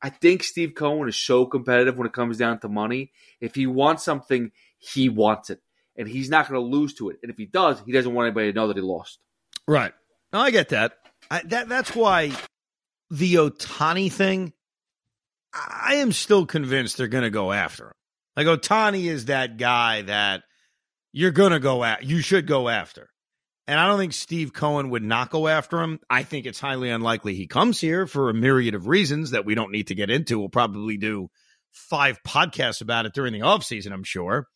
I 0.02 0.10
think 0.10 0.44
Steve 0.44 0.74
Cohen 0.76 1.08
is 1.08 1.16
so 1.16 1.46
competitive 1.46 1.98
when 1.98 2.08
it 2.08 2.14
comes 2.14 2.38
down 2.38 2.60
to 2.60 2.70
money. 2.70 3.12
If 3.40 3.54
he 3.56 3.68
wants 3.68 4.04
something, 4.04 4.52
he 4.78 5.10
wants 5.10 5.50
it, 5.50 5.60
and 5.96 6.08
he's 6.08 6.30
not 6.30 6.50
going 6.50 6.60
to 6.60 6.68
lose 6.68 6.94
to 6.96 7.10
it. 7.10 7.18
And 7.22 7.32
if 7.32 7.38
he 7.38 7.46
does, 7.46 7.82
he 7.86 7.92
doesn't 7.92 8.14
want 8.14 8.28
anybody 8.28 8.52
to 8.52 8.56
know 8.56 8.68
that 8.68 8.78
he 8.78 8.82
lost. 8.82 9.20
Right. 9.68 9.94
No, 10.34 10.40
I 10.40 10.52
get 10.52 10.70
that. 10.70 10.94
I, 11.30 11.42
that 11.46 11.70
that's 11.70 11.96
why 11.96 12.32
the 13.10 13.36
Ohtani 13.36 14.12
thing. 14.12 14.54
I 15.54 15.96
am 15.96 16.14
still 16.14 16.46
convinced 16.46 16.98
they're 16.98 17.10
going 17.10 17.26
to 17.26 17.30
go 17.30 17.52
after 17.52 17.88
him. 17.88 17.94
Like 18.38 18.48
Ohtani 18.48 19.06
is 19.06 19.26
that 19.26 19.58
guy 19.58 20.04
that 20.04 20.44
you're 21.14 21.32
going 21.32 21.52
to 21.52 21.60
go 21.60 21.84
at, 21.84 22.04
you 22.04 22.22
should 22.22 22.48
go 22.48 22.70
after. 22.70 23.10
And 23.68 23.80
I 23.80 23.88
don't 23.88 24.00
think 24.00 24.14
Steve 24.14 24.54
Cohen 24.54 24.90
would 24.90 25.04
not 25.04 25.30
go 25.30 25.48
after 25.48 25.80
him. 25.82 26.00
I 26.10 26.24
think 26.24 26.46
it's 26.46 26.60
highly 26.60 26.90
unlikely 26.90 27.36
he 27.36 27.48
comes 27.48 27.80
here 27.80 28.08
for 28.08 28.30
a 28.30 28.34
myriad 28.34 28.76
of 28.76 28.88
reasons 28.88 29.32
that 29.32 29.46
we 29.46 29.56
don't 29.56 29.72
need 29.72 29.88
to 29.88 29.96
get 29.96 30.10
into. 30.10 30.40
We'll 30.40 30.50
probably 30.50 30.98
do 30.98 31.30
five 31.72 32.20
podcasts 32.28 32.82
about 32.82 33.06
it 33.06 33.14
during 33.14 33.34
the 33.34 33.40
offseason, 33.40 33.94
I'm 33.94 34.04
sure. 34.04 34.48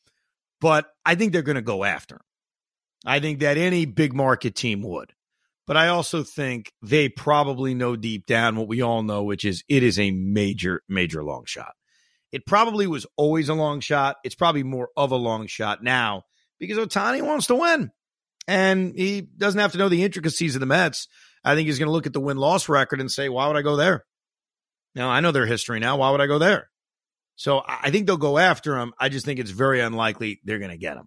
But 0.59 0.87
I 1.05 1.15
think 1.15 1.31
they're 1.31 1.43
going 1.43 1.55
to 1.55 1.61
go 1.61 1.83
after 1.83 2.15
him. 2.15 2.21
I 3.05 3.19
think 3.19 3.39
that 3.39 3.57
any 3.57 3.85
big 3.85 4.13
market 4.13 4.55
team 4.55 4.81
would. 4.81 5.13
But 5.67 5.77
I 5.77 5.87
also 5.87 6.23
think 6.23 6.71
they 6.81 7.09
probably 7.09 7.73
know 7.73 7.95
deep 7.95 8.25
down 8.25 8.55
what 8.55 8.67
we 8.67 8.81
all 8.81 9.01
know, 9.03 9.23
which 9.23 9.45
is 9.45 9.63
it 9.67 9.83
is 9.83 9.97
a 9.97 10.11
major, 10.11 10.81
major 10.87 11.23
long 11.23 11.45
shot. 11.45 11.73
It 12.31 12.45
probably 12.45 12.85
was 12.85 13.05
always 13.15 13.49
a 13.49 13.53
long 13.53 13.79
shot. 13.79 14.17
It's 14.23 14.35
probably 14.35 14.63
more 14.63 14.89
of 14.97 15.11
a 15.11 15.15
long 15.15 15.47
shot 15.47 15.83
now 15.83 16.23
because 16.59 16.77
Ohtani 16.77 17.21
wants 17.21 17.47
to 17.47 17.55
win 17.55 17.91
and 18.47 18.93
he 18.95 19.21
doesn't 19.21 19.59
have 19.59 19.71
to 19.73 19.77
know 19.77 19.89
the 19.89 20.03
intricacies 20.03 20.55
of 20.55 20.59
the 20.59 20.65
Mets. 20.65 21.07
I 21.43 21.55
think 21.55 21.67
he's 21.67 21.79
going 21.79 21.87
to 21.87 21.93
look 21.93 22.07
at 22.07 22.13
the 22.13 22.19
win 22.19 22.37
loss 22.37 22.69
record 22.69 22.99
and 22.99 23.11
say, 23.11 23.29
why 23.29 23.47
would 23.47 23.57
I 23.57 23.61
go 23.61 23.75
there? 23.75 24.05
Now, 24.95 25.09
I 25.09 25.19
know 25.19 25.31
their 25.31 25.45
history 25.45 25.79
now. 25.79 25.97
Why 25.97 26.11
would 26.11 26.21
I 26.21 26.27
go 26.27 26.39
there? 26.39 26.69
So 27.35 27.61
I 27.67 27.91
think 27.91 28.07
they'll 28.07 28.17
go 28.17 28.37
after 28.37 28.77
him. 28.77 28.93
I 28.99 29.09
just 29.09 29.25
think 29.25 29.39
it's 29.39 29.51
very 29.51 29.81
unlikely 29.81 30.39
they're 30.43 30.59
going 30.59 30.71
to 30.71 30.77
get 30.77 30.97
him. 30.97 31.05